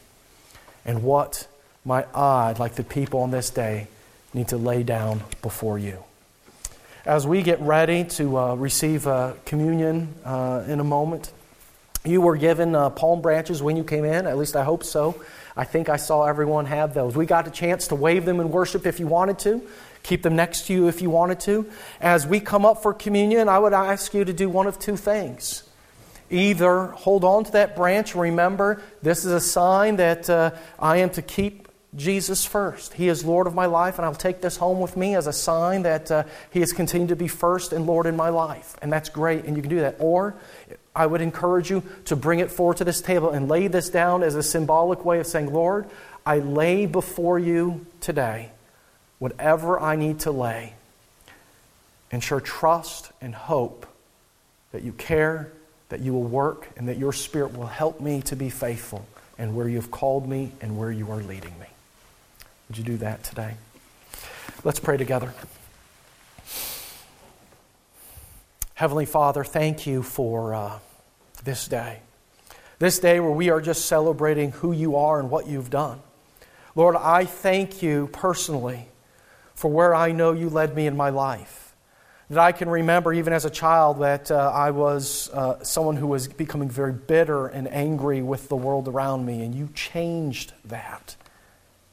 And 0.84 1.02
what 1.02 1.48
might 1.86 2.14
I, 2.14 2.52
like 2.58 2.74
the 2.74 2.84
people 2.84 3.20
on 3.20 3.30
this 3.30 3.48
day, 3.48 3.86
need 4.34 4.48
to 4.48 4.58
lay 4.58 4.82
down 4.82 5.22
before 5.40 5.78
you? 5.78 6.04
As 7.06 7.26
we 7.26 7.40
get 7.40 7.62
ready 7.62 8.04
to 8.04 8.36
uh, 8.36 8.54
receive 8.56 9.06
uh, 9.06 9.32
communion 9.46 10.16
uh, 10.22 10.64
in 10.68 10.80
a 10.80 10.84
moment, 10.84 11.32
you 12.04 12.20
were 12.20 12.36
given 12.36 12.74
uh, 12.74 12.90
palm 12.90 13.22
branches 13.22 13.62
when 13.62 13.78
you 13.78 13.84
came 13.84 14.04
in, 14.04 14.26
at 14.26 14.36
least 14.36 14.54
I 14.54 14.64
hope 14.64 14.84
so. 14.84 15.18
I 15.56 15.64
think 15.64 15.88
I 15.88 15.96
saw 15.96 16.24
everyone 16.24 16.66
have 16.66 16.94
those. 16.94 17.14
We 17.16 17.26
got 17.26 17.46
a 17.46 17.50
chance 17.50 17.88
to 17.88 17.94
wave 17.94 18.24
them 18.24 18.40
in 18.40 18.50
worship 18.50 18.86
if 18.86 18.98
you 19.00 19.06
wanted 19.06 19.38
to, 19.40 19.62
keep 20.02 20.22
them 20.22 20.36
next 20.36 20.66
to 20.66 20.72
you 20.72 20.88
if 20.88 21.02
you 21.02 21.10
wanted 21.10 21.40
to. 21.40 21.66
As 22.00 22.26
we 22.26 22.40
come 22.40 22.64
up 22.64 22.82
for 22.82 22.94
communion, 22.94 23.48
I 23.48 23.58
would 23.58 23.72
ask 23.72 24.14
you 24.14 24.24
to 24.24 24.32
do 24.32 24.48
one 24.48 24.66
of 24.66 24.78
two 24.78 24.96
things. 24.96 25.64
Either 26.30 26.86
hold 26.86 27.24
on 27.24 27.44
to 27.44 27.52
that 27.52 27.76
branch, 27.76 28.14
remember 28.14 28.82
this 29.02 29.24
is 29.24 29.32
a 29.32 29.40
sign 29.40 29.96
that 29.96 30.30
uh, 30.30 30.52
I 30.78 30.98
am 30.98 31.10
to 31.10 31.22
keep 31.22 31.68
Jesus 31.94 32.46
first. 32.46 32.94
He 32.94 33.08
is 33.08 33.22
Lord 33.22 33.46
of 33.46 33.54
my 33.54 33.66
life, 33.66 33.98
and 33.98 34.06
I'll 34.06 34.14
take 34.14 34.40
this 34.40 34.56
home 34.56 34.80
with 34.80 34.96
me 34.96 35.14
as 35.14 35.26
a 35.26 35.32
sign 35.32 35.82
that 35.82 36.10
uh, 36.10 36.24
He 36.50 36.60
has 36.60 36.72
continued 36.72 37.10
to 37.10 37.16
be 37.16 37.28
first 37.28 37.74
and 37.74 37.86
Lord 37.86 38.06
in 38.06 38.16
my 38.16 38.30
life. 38.30 38.76
And 38.80 38.90
that's 38.90 39.10
great, 39.10 39.44
and 39.44 39.56
you 39.56 39.62
can 39.62 39.68
do 39.68 39.80
that. 39.80 39.96
Or 39.98 40.34
I 40.94 41.06
would 41.06 41.20
encourage 41.20 41.70
you 41.70 41.82
to 42.06 42.16
bring 42.16 42.40
it 42.40 42.50
forward 42.50 42.78
to 42.78 42.84
this 42.84 43.00
table 43.00 43.30
and 43.30 43.48
lay 43.48 43.66
this 43.68 43.88
down 43.88 44.22
as 44.22 44.34
a 44.34 44.42
symbolic 44.42 45.04
way 45.04 45.20
of 45.20 45.26
saying, 45.26 45.52
Lord, 45.52 45.88
I 46.26 46.38
lay 46.38 46.86
before 46.86 47.38
you 47.38 47.86
today 48.00 48.50
whatever 49.18 49.80
I 49.80 49.96
need 49.96 50.20
to 50.20 50.30
lay 50.30 50.74
and 52.10 52.22
sure 52.22 52.40
trust 52.40 53.10
and 53.20 53.34
hope 53.34 53.86
that 54.72 54.82
you 54.82 54.92
care, 54.92 55.50
that 55.88 56.00
you 56.00 56.12
will 56.12 56.24
work, 56.24 56.68
and 56.76 56.88
that 56.88 56.98
your 56.98 57.12
Spirit 57.12 57.56
will 57.56 57.66
help 57.66 58.00
me 58.00 58.20
to 58.22 58.36
be 58.36 58.50
faithful 58.50 59.06
and 59.38 59.54
where 59.54 59.68
you've 59.68 59.90
called 59.90 60.28
me 60.28 60.52
and 60.60 60.78
where 60.78 60.90
you 60.90 61.10
are 61.10 61.22
leading 61.22 61.58
me. 61.58 61.66
Would 62.68 62.78
you 62.78 62.84
do 62.84 62.96
that 62.98 63.24
today? 63.24 63.54
Let's 64.64 64.78
pray 64.78 64.96
together. 64.96 65.32
Heavenly 68.82 69.06
Father, 69.06 69.44
thank 69.44 69.86
you 69.86 70.02
for 70.02 70.54
uh, 70.54 70.80
this 71.44 71.68
day. 71.68 72.00
This 72.80 72.98
day 72.98 73.20
where 73.20 73.30
we 73.30 73.48
are 73.48 73.60
just 73.60 73.86
celebrating 73.86 74.50
who 74.50 74.72
you 74.72 74.96
are 74.96 75.20
and 75.20 75.30
what 75.30 75.46
you've 75.46 75.70
done. 75.70 76.00
Lord, 76.74 76.96
I 76.96 77.24
thank 77.24 77.80
you 77.80 78.08
personally 78.12 78.88
for 79.54 79.70
where 79.70 79.94
I 79.94 80.10
know 80.10 80.32
you 80.32 80.50
led 80.50 80.74
me 80.74 80.88
in 80.88 80.96
my 80.96 81.10
life. 81.10 81.76
That 82.28 82.40
I 82.40 82.50
can 82.50 82.68
remember, 82.68 83.12
even 83.12 83.32
as 83.32 83.44
a 83.44 83.50
child, 83.50 84.00
that 84.00 84.32
uh, 84.32 84.50
I 84.52 84.72
was 84.72 85.30
uh, 85.32 85.62
someone 85.62 85.94
who 85.94 86.08
was 86.08 86.26
becoming 86.26 86.68
very 86.68 86.92
bitter 86.92 87.46
and 87.46 87.68
angry 87.68 88.20
with 88.20 88.48
the 88.48 88.56
world 88.56 88.88
around 88.88 89.24
me, 89.24 89.44
and 89.44 89.54
you 89.54 89.68
changed 89.76 90.54
that. 90.64 91.14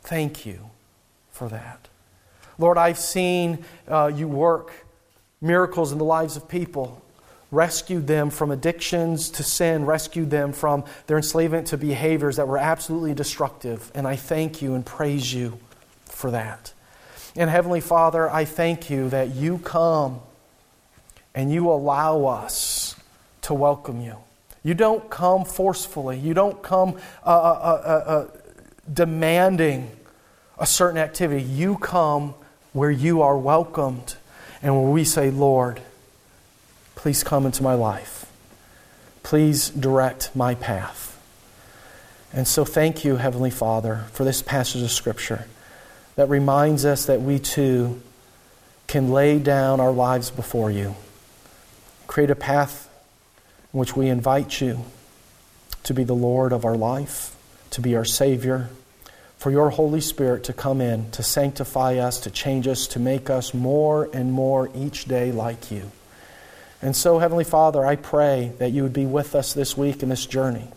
Thank 0.01 0.43
you 0.43 0.71
for 1.29 1.49
that. 1.49 1.87
Lord, 2.57 2.79
I've 2.79 2.97
seen 2.97 3.63
uh, 3.87 4.07
you 4.07 4.27
work 4.27 4.87
miracles 5.41 5.91
in 5.91 5.97
the 5.97 6.03
lives 6.03 6.35
of 6.35 6.47
people, 6.47 7.01
rescued 7.51 8.07
them 8.07 8.29
from 8.29 8.51
addictions 8.51 9.29
to 9.31 9.43
sin, 9.43 9.85
rescued 9.85 10.29
them 10.29 10.53
from 10.53 10.83
their 11.07 11.17
enslavement 11.17 11.67
to 11.67 11.77
behaviors 11.77 12.35
that 12.35 12.47
were 12.47 12.57
absolutely 12.57 13.13
destructive. 13.13 13.91
And 13.95 14.07
I 14.07 14.15
thank 14.15 14.61
you 14.61 14.75
and 14.75 14.85
praise 14.85 15.33
you 15.33 15.59
for 16.05 16.31
that. 16.31 16.73
And 17.35 17.49
Heavenly 17.49 17.81
Father, 17.81 18.29
I 18.29 18.45
thank 18.45 18.89
you 18.89 19.09
that 19.09 19.29
you 19.29 19.57
come 19.59 20.19
and 21.33 21.51
you 21.51 21.69
allow 21.69 22.25
us 22.25 22.95
to 23.43 23.53
welcome 23.53 24.01
you. 24.01 24.17
You 24.61 24.73
don't 24.73 25.09
come 25.09 25.45
forcefully, 25.45 26.19
you 26.19 26.33
don't 26.33 26.61
come 26.61 26.97
uh, 27.25 27.29
uh, 27.29 27.81
uh, 27.85 28.11
uh 28.11 28.27
demanding 28.91 29.91
a 30.57 30.65
certain 30.65 30.97
activity. 30.97 31.43
You 31.43 31.77
come 31.77 32.33
where 32.73 32.91
you 32.91 33.21
are 33.21 33.37
welcomed 33.37 34.15
and 34.61 34.75
where 34.75 34.91
we 34.91 35.03
say, 35.03 35.31
Lord, 35.31 35.81
please 36.95 37.23
come 37.23 37.45
into 37.45 37.63
my 37.63 37.73
life. 37.73 38.25
Please 39.23 39.69
direct 39.69 40.35
my 40.35 40.55
path. 40.55 41.05
And 42.33 42.47
so, 42.47 42.65
thank 42.65 43.03
you, 43.03 43.15
Heavenly 43.15 43.49
Father, 43.49 44.05
for 44.11 44.23
this 44.23 44.41
passage 44.41 44.83
of 44.83 44.91
Scripture 44.91 45.45
that 46.15 46.29
reminds 46.29 46.85
us 46.85 47.05
that 47.05 47.21
we 47.21 47.39
too 47.39 48.01
can 48.87 49.11
lay 49.11 49.39
down 49.39 49.79
our 49.79 49.91
lives 49.91 50.29
before 50.31 50.69
you, 50.69 50.95
create 52.07 52.29
a 52.29 52.35
path 52.35 52.89
in 53.73 53.79
which 53.79 53.95
we 53.95 54.09
invite 54.09 54.61
you 54.61 54.83
to 55.83 55.93
be 55.93 56.03
the 56.03 56.15
Lord 56.15 56.51
of 56.51 56.65
our 56.65 56.75
life, 56.75 57.35
to 57.71 57.81
be 57.81 57.95
our 57.95 58.05
Savior, 58.05 58.69
for 59.39 59.51
your 59.51 59.69
Holy 59.69 60.01
Spirit 60.01 60.43
to 60.43 60.53
come 60.53 60.81
in, 60.81 61.09
to 61.11 61.23
sanctify 61.23 61.95
us, 61.95 62.19
to 62.19 62.29
change 62.29 62.67
us, 62.67 62.87
to 62.87 62.99
make 62.99 63.29
us 63.29 63.53
more 63.53 64.09
and 64.13 64.33
more 64.33 64.69
each 64.75 65.05
day 65.05 65.31
like 65.31 65.71
you. 65.71 65.89
And 66.81 66.93
so, 66.93 67.19
Heavenly 67.19 67.45
Father, 67.45 67.85
I 67.85 67.95
pray 67.95 68.51
that 68.59 68.71
you 68.71 68.83
would 68.83 68.93
be 68.93 69.05
with 69.05 69.35
us 69.35 69.53
this 69.53 69.77
week 69.77 70.03
in 70.03 70.09
this 70.09 70.25
journey, 70.25 70.67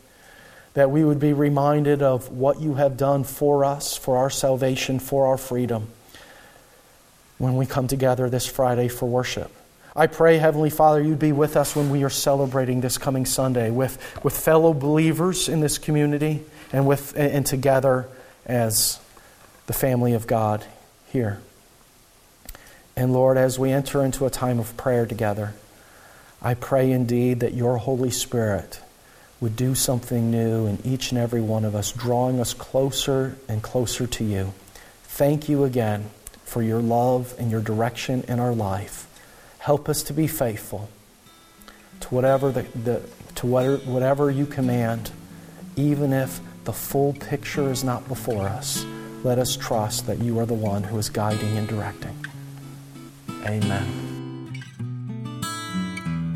that 0.74 0.92
we 0.92 1.04
would 1.04 1.18
be 1.18 1.32
reminded 1.32 2.02
of 2.02 2.30
what 2.30 2.60
you 2.60 2.74
have 2.74 2.96
done 2.96 3.24
for 3.24 3.64
us, 3.64 3.96
for 3.96 4.16
our 4.16 4.30
salvation, 4.30 5.00
for 5.00 5.26
our 5.26 5.36
freedom, 5.36 5.88
when 7.38 7.56
we 7.56 7.66
come 7.66 7.88
together 7.88 8.30
this 8.30 8.46
Friday 8.46 8.86
for 8.86 9.06
worship. 9.06 9.50
I 9.94 10.06
pray, 10.06 10.38
Heavenly 10.38 10.70
Father, 10.70 11.02
you'd 11.02 11.18
be 11.18 11.32
with 11.32 11.56
us 11.56 11.74
when 11.74 11.90
we 11.90 12.04
are 12.04 12.10
celebrating 12.10 12.80
this 12.80 12.96
coming 12.96 13.26
Sunday 13.26 13.70
with, 13.70 13.98
with 14.24 14.38
fellow 14.38 14.72
believers 14.72 15.48
in 15.48 15.60
this 15.60 15.78
community 15.78 16.44
and, 16.72 16.86
with, 16.86 17.12
and 17.16 17.44
together 17.44 18.08
as 18.46 18.98
the 19.66 19.72
family 19.72 20.12
of 20.12 20.26
God 20.26 20.64
here. 21.06 21.40
And 22.96 23.12
Lord, 23.12 23.36
as 23.36 23.58
we 23.58 23.70
enter 23.70 24.04
into 24.04 24.26
a 24.26 24.30
time 24.30 24.58
of 24.58 24.76
prayer 24.76 25.06
together, 25.06 25.54
I 26.42 26.54
pray 26.54 26.90
indeed 26.90 27.40
that 27.40 27.54
your 27.54 27.78
Holy 27.78 28.10
Spirit 28.10 28.80
would 29.40 29.56
do 29.56 29.74
something 29.74 30.30
new 30.30 30.66
in 30.66 30.78
each 30.84 31.10
and 31.10 31.18
every 31.18 31.40
one 31.40 31.64
of 31.64 31.74
us, 31.74 31.92
drawing 31.92 32.38
us 32.38 32.54
closer 32.54 33.36
and 33.48 33.62
closer 33.62 34.06
to 34.06 34.24
you. 34.24 34.52
Thank 35.04 35.48
you 35.48 35.64
again 35.64 36.10
for 36.44 36.62
your 36.62 36.80
love 36.80 37.34
and 37.38 37.50
your 37.50 37.60
direction 37.60 38.24
in 38.28 38.38
our 38.38 38.54
life. 38.54 39.06
Help 39.58 39.88
us 39.88 40.02
to 40.04 40.12
be 40.12 40.26
faithful 40.26 40.88
to 42.00 42.08
whatever, 42.08 42.50
the, 42.52 42.62
the, 42.62 43.02
to 43.36 43.46
whatever, 43.46 43.76
whatever 43.78 44.30
you 44.30 44.46
command, 44.46 45.10
even 45.76 46.12
if 46.12 46.40
the 46.64 46.72
full 46.72 47.12
picture 47.14 47.70
is 47.70 47.84
not 47.84 48.06
before 48.08 48.48
us, 48.48 48.84
let 49.24 49.38
us 49.38 49.56
trust 49.56 50.06
that 50.06 50.18
you 50.18 50.38
are 50.38 50.46
the 50.46 50.54
one 50.54 50.82
who 50.82 50.98
is 50.98 51.08
guiding 51.08 51.56
and 51.56 51.68
directing. 51.68 52.16
Amen. 53.44 54.22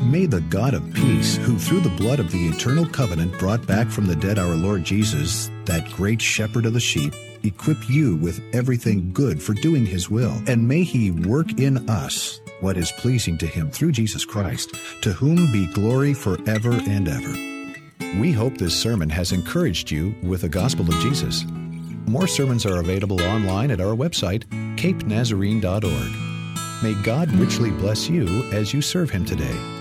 May 0.09 0.25
the 0.25 0.41
God 0.41 0.73
of 0.73 0.93
peace, 0.93 1.35
who 1.35 1.59
through 1.59 1.81
the 1.81 1.89
blood 1.89 2.19
of 2.19 2.31
the 2.31 2.47
eternal 2.47 2.85
covenant 2.85 3.37
brought 3.37 3.67
back 3.67 3.89
from 3.89 4.07
the 4.07 4.15
dead 4.15 4.39
our 4.39 4.55
Lord 4.55 4.85
Jesus, 4.85 5.51
that 5.65 5.91
great 5.91 6.21
shepherd 6.21 6.65
of 6.65 6.73
the 6.73 6.79
sheep, 6.79 7.13
equip 7.43 7.89
you 7.89 8.15
with 8.15 8.41
everything 8.53 9.11
good 9.11 9.43
for 9.43 9.53
doing 9.53 9.85
His 9.85 10.09
will, 10.09 10.41
and 10.47 10.65
may 10.65 10.83
He 10.83 11.11
work 11.11 11.59
in 11.59 11.89
us 11.89 12.39
what 12.61 12.77
is 12.77 12.91
pleasing 12.93 13.37
to 13.39 13.47
Him 13.47 13.69
through 13.69 13.91
Jesus 13.91 14.23
Christ, 14.23 14.75
to 15.01 15.11
whom 15.11 15.51
be 15.51 15.71
glory 15.73 16.13
forever 16.13 16.71
and 16.71 17.07
ever. 17.09 17.56
We 18.15 18.31
hope 18.31 18.57
this 18.57 18.75
sermon 18.75 19.09
has 19.09 19.31
encouraged 19.31 19.91
you 19.91 20.15
with 20.23 20.41
the 20.41 20.49
gospel 20.49 20.89
of 20.89 20.99
Jesus. 21.01 21.45
More 22.07 22.25
sermons 22.25 22.65
are 22.65 22.79
available 22.79 23.21
online 23.21 23.69
at 23.69 23.81
our 23.81 23.95
website, 23.95 24.45
capenazarene.org. 24.77 26.83
May 26.83 27.03
God 27.03 27.31
richly 27.33 27.71
bless 27.71 28.09
you 28.09 28.43
as 28.51 28.73
you 28.73 28.81
serve 28.81 29.09
Him 29.09 29.25
today. 29.25 29.76